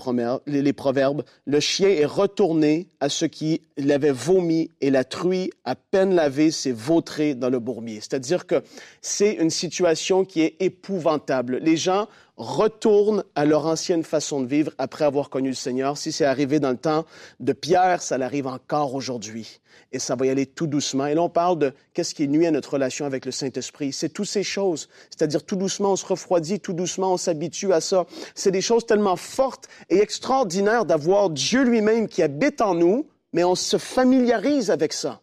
proverbes. 0.73 1.23
Le 1.45 1.59
chien 1.59 1.89
est 1.89 2.05
retourné 2.05 2.87
à 3.01 3.09
ce 3.09 3.25
qui 3.25 3.61
l'avait 3.77 4.11
vomi 4.11 4.69
et 4.79 4.89
la 4.89 5.03
truie, 5.03 5.49
à 5.65 5.75
peine 5.75 6.15
lavée, 6.15 6.51
s'est 6.51 6.71
vautrée 6.71 7.35
dans 7.35 7.49
le 7.49 7.59
bourbier. 7.59 7.95
C'est-à-dire 7.95 8.45
que 8.45 8.63
c'est 9.01 9.33
une 9.33 9.49
situation 9.49 10.23
qui 10.23 10.43
est 10.43 10.55
épouvantable. 10.61 11.57
Les 11.57 11.75
gens 11.75 12.07
retournent 12.37 13.23
à 13.35 13.45
leur 13.45 13.65
ancienne 13.65 14.03
façon 14.03 14.41
de 14.41 14.47
vivre 14.47 14.71
après 14.77 15.05
avoir 15.05 15.29
connu 15.29 15.49
le 15.49 15.55
Seigneur. 15.55 15.97
Si 15.97 16.11
c'est 16.11 16.25
arrivé 16.25 16.59
dans 16.59 16.71
le 16.71 16.77
temps 16.77 17.05
de 17.39 17.53
Pierre, 17.53 18.01
ça 18.01 18.17
l'arrive 18.17 18.47
encore 18.47 18.93
aujourd'hui. 18.93 19.61
Et 19.91 19.99
ça 19.99 20.15
va 20.15 20.25
y 20.25 20.29
aller 20.29 20.45
tout 20.45 20.67
doucement. 20.67 21.05
Et 21.05 21.13
là, 21.13 21.21
on 21.21 21.29
parle 21.29 21.59
de 21.59 21.73
qu'est-ce 21.93 22.13
qui 22.13 22.27
nuit 22.27 22.45
à 22.45 22.51
notre 22.51 22.73
relation 22.73 23.05
avec 23.05 23.25
le 23.25 23.31
Saint-Esprit. 23.31 23.93
C'est 23.93 24.09
toutes 24.09 24.27
ces 24.27 24.43
choses. 24.43 24.89
C'est-à-dire, 25.09 25.43
tout 25.43 25.55
doucement, 25.55 25.93
on 25.93 25.95
se 25.95 26.05
refroidit, 26.05 26.59
tout 26.59 26.73
doucement, 26.73 27.13
on 27.13 27.17
s'habitue 27.17 27.71
à 27.71 27.81
ça. 27.81 28.05
C'est 28.35 28.51
des 28.51 28.61
choses 28.61 28.85
tellement 28.85 29.15
fortes 29.15 29.67
et 29.89 29.99
extraordinaires 29.99 30.85
d'avoir 30.85 31.29
Dieu 31.29 31.63
lui-même 31.63 32.07
qui 32.07 32.23
habite 32.23 32.61
en 32.61 32.75
nous, 32.75 33.07
mais 33.33 33.43
on 33.43 33.55
se 33.55 33.77
familiarise 33.77 34.71
avec 34.71 34.93
ça. 34.93 35.21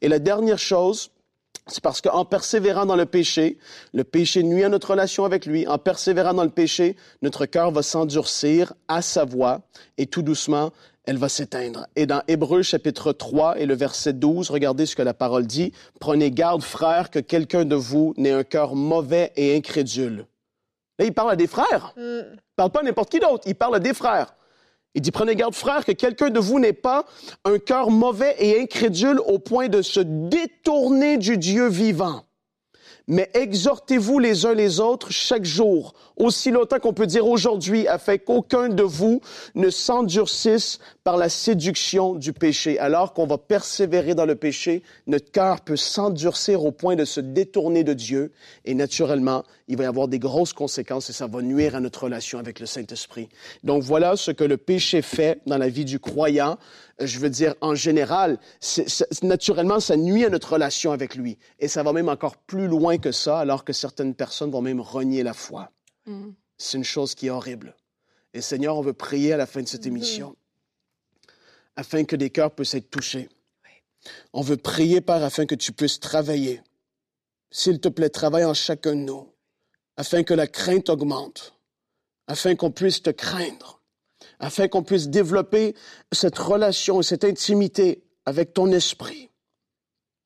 Et 0.00 0.08
la 0.08 0.18
dernière 0.18 0.58
chose, 0.58 1.11
c'est 1.66 1.82
parce 1.82 2.00
qu'en 2.00 2.24
persévérant 2.24 2.86
dans 2.86 2.96
le 2.96 3.06
péché, 3.06 3.58
le 3.92 4.04
péché 4.04 4.42
nuit 4.42 4.64
à 4.64 4.68
notre 4.68 4.90
relation 4.90 5.24
avec 5.24 5.46
lui. 5.46 5.66
En 5.68 5.78
persévérant 5.78 6.34
dans 6.34 6.44
le 6.44 6.50
péché, 6.50 6.96
notre 7.22 7.46
cœur 7.46 7.70
va 7.70 7.82
s'endurcir 7.82 8.72
à 8.88 9.00
sa 9.00 9.24
voix 9.24 9.60
et 9.96 10.06
tout 10.06 10.22
doucement, 10.22 10.72
elle 11.04 11.18
va 11.18 11.28
s'éteindre. 11.28 11.86
Et 11.96 12.06
dans 12.06 12.22
Hébreu 12.28 12.62
chapitre 12.62 13.12
3 13.12 13.58
et 13.58 13.66
le 13.66 13.74
verset 13.74 14.12
12, 14.12 14.50
regardez 14.50 14.86
ce 14.86 14.96
que 14.96 15.02
la 15.02 15.14
parole 15.14 15.46
dit. 15.46 15.72
Prenez 16.00 16.30
garde, 16.30 16.62
frères, 16.62 17.10
que 17.10 17.18
quelqu'un 17.18 17.64
de 17.64 17.76
vous 17.76 18.14
n'ait 18.16 18.32
un 18.32 18.44
cœur 18.44 18.74
mauvais 18.74 19.32
et 19.36 19.56
incrédule. 19.56 20.26
Là, 20.98 21.04
il 21.06 21.12
parle 21.12 21.30
à 21.30 21.36
des 21.36 21.46
frères. 21.46 21.92
Mm. 21.96 22.00
Il 22.34 22.54
parle 22.56 22.70
pas 22.70 22.80
à 22.80 22.82
n'importe 22.82 23.10
qui 23.10 23.18
d'autre. 23.18 23.44
Il 23.46 23.54
parle 23.54 23.76
à 23.76 23.80
des 23.80 23.94
frères. 23.94 24.34
Il 24.94 25.00
dit, 25.00 25.10
prenez 25.10 25.34
garde, 25.36 25.54
frère, 25.54 25.84
que 25.84 25.92
quelqu'un 25.92 26.28
de 26.28 26.38
vous 26.38 26.58
n'ait 26.58 26.72
pas 26.72 27.06
un 27.44 27.58
cœur 27.58 27.90
mauvais 27.90 28.34
et 28.38 28.60
incrédule 28.60 29.20
au 29.20 29.38
point 29.38 29.68
de 29.68 29.80
se 29.80 30.00
détourner 30.00 31.16
du 31.16 31.38
Dieu 31.38 31.68
vivant. 31.68 32.24
Mais 33.12 33.28
exhortez-vous 33.34 34.18
les 34.18 34.46
uns 34.46 34.54
les 34.54 34.80
autres 34.80 35.12
chaque 35.12 35.44
jour, 35.44 35.92
aussi 36.16 36.50
longtemps 36.50 36.78
qu'on 36.78 36.94
peut 36.94 37.06
dire 37.06 37.26
aujourd'hui, 37.26 37.86
afin 37.86 38.16
qu'aucun 38.16 38.70
de 38.70 38.82
vous 38.82 39.20
ne 39.54 39.68
s'endurcisse 39.68 40.78
par 41.04 41.18
la 41.18 41.28
séduction 41.28 42.14
du 42.14 42.32
péché. 42.32 42.78
Alors 42.78 43.12
qu'on 43.12 43.26
va 43.26 43.36
persévérer 43.36 44.14
dans 44.14 44.24
le 44.24 44.34
péché, 44.34 44.82
notre 45.06 45.30
cœur 45.30 45.60
peut 45.60 45.76
s'endurcir 45.76 46.64
au 46.64 46.72
point 46.72 46.96
de 46.96 47.04
se 47.04 47.20
détourner 47.20 47.84
de 47.84 47.92
Dieu. 47.92 48.32
Et 48.64 48.72
naturellement, 48.72 49.42
il 49.68 49.76
va 49.76 49.84
y 49.84 49.86
avoir 49.86 50.08
des 50.08 50.18
grosses 50.18 50.54
conséquences 50.54 51.10
et 51.10 51.12
ça 51.12 51.26
va 51.26 51.42
nuire 51.42 51.76
à 51.76 51.80
notre 51.80 52.04
relation 52.04 52.38
avec 52.38 52.60
le 52.60 52.66
Saint-Esprit. 52.66 53.28
Donc 53.62 53.82
voilà 53.82 54.16
ce 54.16 54.30
que 54.30 54.44
le 54.44 54.56
péché 54.56 55.02
fait 55.02 55.38
dans 55.44 55.58
la 55.58 55.68
vie 55.68 55.84
du 55.84 55.98
croyant 55.98 56.56
je 57.06 57.18
veux 57.18 57.30
dire, 57.30 57.54
en 57.60 57.74
général, 57.74 58.38
naturellement, 59.22 59.80
ça 59.80 59.96
nuit 59.96 60.24
à 60.24 60.30
notre 60.30 60.52
relation 60.52 60.92
avec 60.92 61.14
lui. 61.14 61.38
Et 61.58 61.68
ça 61.68 61.82
va 61.82 61.92
même 61.92 62.08
encore 62.08 62.36
plus 62.36 62.68
loin 62.68 62.98
que 62.98 63.12
ça, 63.12 63.38
alors 63.38 63.64
que 63.64 63.72
certaines 63.72 64.14
personnes 64.14 64.50
vont 64.50 64.62
même 64.62 64.80
renier 64.80 65.22
la 65.22 65.34
foi. 65.34 65.70
Mm. 66.06 66.30
C'est 66.56 66.78
une 66.78 66.84
chose 66.84 67.14
qui 67.14 67.26
est 67.26 67.30
horrible. 67.30 67.74
Et 68.34 68.40
Seigneur, 68.40 68.76
on 68.76 68.82
veut 68.82 68.92
prier 68.92 69.32
à 69.32 69.36
la 69.36 69.46
fin 69.46 69.62
de 69.62 69.68
cette 69.68 69.84
mm-hmm. 69.84 69.88
émission, 69.88 70.36
afin 71.76 72.04
que 72.04 72.16
des 72.16 72.30
cœurs 72.30 72.54
puissent 72.54 72.74
être 72.74 72.90
touchés. 72.90 73.28
On 74.32 74.42
veut 74.42 74.56
prier, 74.56 75.00
Père, 75.00 75.22
afin 75.22 75.46
que 75.46 75.54
tu 75.54 75.72
puisses 75.72 76.00
travailler. 76.00 76.60
S'il 77.50 77.80
te 77.80 77.88
plaît, 77.88 78.08
travaille 78.08 78.44
en 78.44 78.54
chacun 78.54 78.96
de 78.96 79.00
nous, 79.00 79.28
afin 79.96 80.22
que 80.22 80.34
la 80.34 80.46
crainte 80.46 80.88
augmente, 80.88 81.54
afin 82.26 82.56
qu'on 82.56 82.70
puisse 82.70 83.02
te 83.02 83.10
craindre 83.10 83.81
afin 84.42 84.68
qu'on 84.68 84.82
puisse 84.82 85.08
développer 85.08 85.74
cette 86.10 86.36
relation 86.36 87.00
et 87.00 87.04
cette 87.04 87.24
intimité 87.24 88.02
avec 88.26 88.52
ton 88.52 88.70
esprit. 88.72 89.30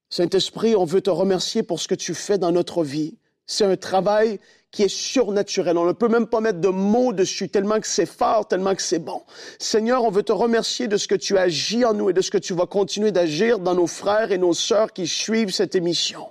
Saint-Esprit, 0.09 0.75
on 0.75 0.85
veut 0.85 1.03
te 1.03 1.11
remercier 1.11 1.63
pour 1.63 1.81
ce 1.81 1.87
que 1.87 1.95
tu 1.95 2.15
fais 2.15 2.39
dans 2.39 2.51
notre 2.51 2.83
vie. 2.83 3.19
C'est 3.47 3.65
un 3.65 3.77
travail 3.77 4.41
qui 4.71 4.83
est 4.83 4.89
surnaturel. 4.89 5.77
On 5.79 5.85
ne 5.85 5.93
peut 5.93 6.09
même 6.09 6.27
pas 6.27 6.41
mettre 6.41 6.61
de 6.61 6.69
mots 6.69 7.13
dessus, 7.13 7.49
tellement 7.49 7.79
que 7.79 7.87
c'est 7.87 8.07
fort, 8.07 8.49
tellement 8.49 8.75
que 8.75 8.83
c'est 8.83 8.99
bon. 8.99 9.23
Seigneur, 9.59 10.05
on 10.05 10.11
veut 10.11 10.23
te 10.23 10.33
remercier 10.33 10.89
de 10.89 10.97
ce 10.97 11.09
que 11.09 11.15
tu 11.15 11.37
agis 11.37 11.85
en 11.85 11.93
nous 11.93 12.11
et 12.11 12.13
de 12.13 12.21
ce 12.21 12.31
que 12.31 12.39
tu 12.39 12.55
vas 12.55 12.67
continuer 12.67 13.13
d'agir 13.13 13.59
dans 13.59 13.75
nos 13.75 13.87
frères 13.87 14.33
et 14.33 14.39
nos 14.39 14.55
sœurs 14.55 14.93
qui 14.93 15.07
suivent 15.07 15.51
cette 15.51 15.75
émission. 15.75 16.27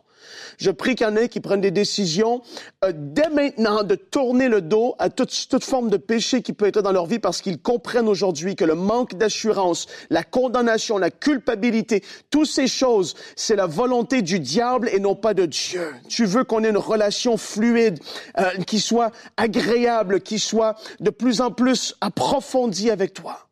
Je 0.58 0.72
prie 0.72 0.96
qu'il 0.96 1.08
y 1.08 1.10
en 1.10 1.16
ait 1.16 1.30
qui 1.30 1.40
prennent 1.40 1.62
des 1.62 1.72
décisions 1.72 2.42
euh, 2.84 2.92
dès 2.96 3.30
maintenant 3.30 3.84
de 3.84 3.96
tourner 3.96 4.48
le 4.48 4.62
dos 4.62 4.96
à 5.00 5.10
toute, 5.10 5.48
toute 5.50 5.64
forme 5.64 5.90
de 5.90 5.98
péché 5.98 6.42
qui 6.42 6.54
peut 6.54 6.66
être 6.66 6.82
dans 6.82 6.92
leur 6.92 7.06
vie 7.06 7.20
parce 7.20 7.42
qu'ils 7.42 7.62
comprennent 7.62 8.08
aujourd'hui 8.08 8.56
que 8.56 8.66
le 8.66 8.76
manque 8.76 9.16
d'assurance, 9.16 9.88
la 10.10 10.24
condamnation, 10.24 10.98
la 10.98 11.12
culpabilité, 11.12 12.04
toutes 12.30 12.48
ces 12.48 12.68
choses, 12.68 13.16
c'est 13.36 13.56
la 13.56 13.68
volonté 13.68 14.22
du 14.22 14.40
diable 14.40 14.90
et 14.92 15.00
non 15.00 15.16
pas 15.16 15.34
de 15.34 15.46
Dieu. 15.46 15.94
Tu 16.10 16.26
veux 16.26 16.44
qu'on 16.44 16.64
ait 16.64 16.70
une 16.70 16.78
relation 16.78 17.38
fluide, 17.38 18.00
euh, 18.38 18.52
qui 18.66 18.80
soit 18.80 19.12
agréable, 19.38 20.22
qui 20.22 20.40
soit 20.40 20.76
de 21.00 21.10
plus 21.10 21.42
en 21.42 21.52
plus 21.52 21.96
approfondie 22.02 22.92
avec 22.92 23.14
toi. 23.14 23.48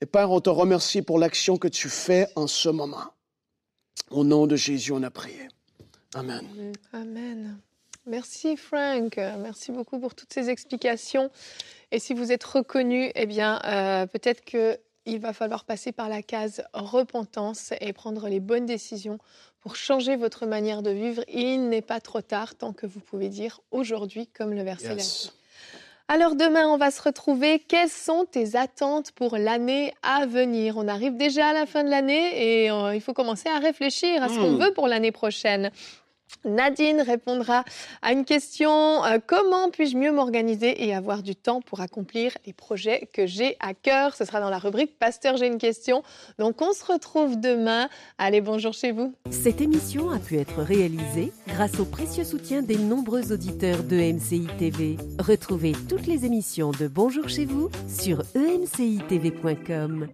Et 0.00 0.06
Père, 0.06 0.30
on 0.30 0.40
te 0.40 0.50
remercie 0.50 1.02
pour 1.02 1.18
l'action 1.18 1.56
que 1.56 1.68
tu 1.68 1.88
fais 1.88 2.28
en 2.36 2.46
ce 2.46 2.68
moment. 2.68 3.12
Au 4.10 4.24
nom 4.24 4.46
de 4.46 4.56
Jésus, 4.56 4.92
on 4.92 5.02
a 5.02 5.10
prié. 5.10 5.48
Amen. 6.18 6.72
Amen. 6.92 7.58
Merci 8.06 8.56
Frank, 8.56 9.16
merci 9.16 9.70
beaucoup 9.70 9.98
pour 10.00 10.14
toutes 10.14 10.32
ces 10.32 10.48
explications. 10.48 11.30
Et 11.92 11.98
si 11.98 12.14
vous 12.14 12.32
êtes 12.32 12.44
reconnu, 12.44 13.12
eh 13.14 13.26
bien, 13.26 13.60
euh, 13.64 14.06
peut-être 14.06 14.44
qu'il 14.44 15.20
va 15.20 15.34
falloir 15.34 15.64
passer 15.64 15.92
par 15.92 16.08
la 16.08 16.22
case 16.22 16.62
repentance 16.72 17.74
et 17.80 17.92
prendre 17.92 18.28
les 18.28 18.40
bonnes 18.40 18.64
décisions 18.64 19.18
pour 19.60 19.76
changer 19.76 20.16
votre 20.16 20.46
manière 20.46 20.82
de 20.82 20.90
vivre. 20.90 21.22
Il 21.28 21.68
n'est 21.68 21.82
pas 21.82 22.00
trop 22.00 22.22
tard 22.22 22.54
tant 22.54 22.72
que 22.72 22.86
vous 22.86 23.00
pouvez 23.00 23.28
dire 23.28 23.60
aujourd'hui, 23.70 24.26
comme 24.26 24.54
le 24.54 24.62
verset 24.62 24.94
yes. 24.94 25.32
Alors 26.10 26.34
demain, 26.34 26.66
on 26.68 26.78
va 26.78 26.90
se 26.90 27.02
retrouver. 27.02 27.58
Quelles 27.58 27.90
sont 27.90 28.24
tes 28.24 28.56
attentes 28.56 29.12
pour 29.12 29.36
l'année 29.36 29.92
à 30.02 30.24
venir? 30.24 30.78
On 30.78 30.88
arrive 30.88 31.18
déjà 31.18 31.48
à 31.48 31.52
la 31.52 31.66
fin 31.66 31.84
de 31.84 31.90
l'année 31.90 32.62
et 32.62 32.70
euh, 32.70 32.94
il 32.94 33.02
faut 33.02 33.12
commencer 33.12 33.50
à 33.50 33.58
réfléchir 33.58 34.22
à 34.22 34.30
ce 34.30 34.36
qu'on 34.36 34.52
hmm. 34.52 34.62
veut 34.62 34.72
pour 34.72 34.88
l'année 34.88 35.12
prochaine. 35.12 35.70
Nadine 36.44 37.00
répondra 37.00 37.64
à 38.02 38.12
une 38.12 38.24
question 38.24 39.04
euh, 39.04 39.18
comment 39.24 39.70
puis-je 39.70 39.96
mieux 39.96 40.12
m'organiser 40.12 40.84
et 40.86 40.94
avoir 40.94 41.22
du 41.22 41.34
temps 41.34 41.60
pour 41.60 41.80
accomplir 41.80 42.32
les 42.46 42.52
projets 42.52 43.08
que 43.12 43.26
j'ai 43.26 43.56
à 43.60 43.74
cœur? 43.74 44.14
Ce 44.14 44.24
sera 44.24 44.40
dans 44.40 44.50
la 44.50 44.58
rubrique 44.58 44.98
Pasteur, 44.98 45.36
j'ai 45.36 45.46
une 45.46 45.58
question. 45.58 46.02
Donc 46.38 46.60
on 46.62 46.72
se 46.72 46.84
retrouve 46.84 47.40
demain. 47.40 47.88
Allez, 48.18 48.40
bonjour 48.40 48.72
chez 48.72 48.92
vous. 48.92 49.14
Cette 49.30 49.60
émission 49.60 50.10
a 50.10 50.18
pu 50.18 50.38
être 50.38 50.62
réalisée 50.62 51.32
grâce 51.46 51.80
au 51.80 51.84
précieux 51.84 52.24
soutien 52.24 52.62
des 52.62 52.76
nombreux 52.76 53.32
auditeurs 53.32 53.82
de 53.82 53.96
MCI 53.96 54.46
TV. 54.58 54.96
Retrouvez 55.18 55.72
toutes 55.88 56.06
les 56.06 56.24
émissions 56.24 56.70
de 56.72 56.88
Bonjour 56.88 57.28
chez 57.28 57.44
vous 57.44 57.70
sur 57.88 58.22
emcitv.com. 58.36 60.08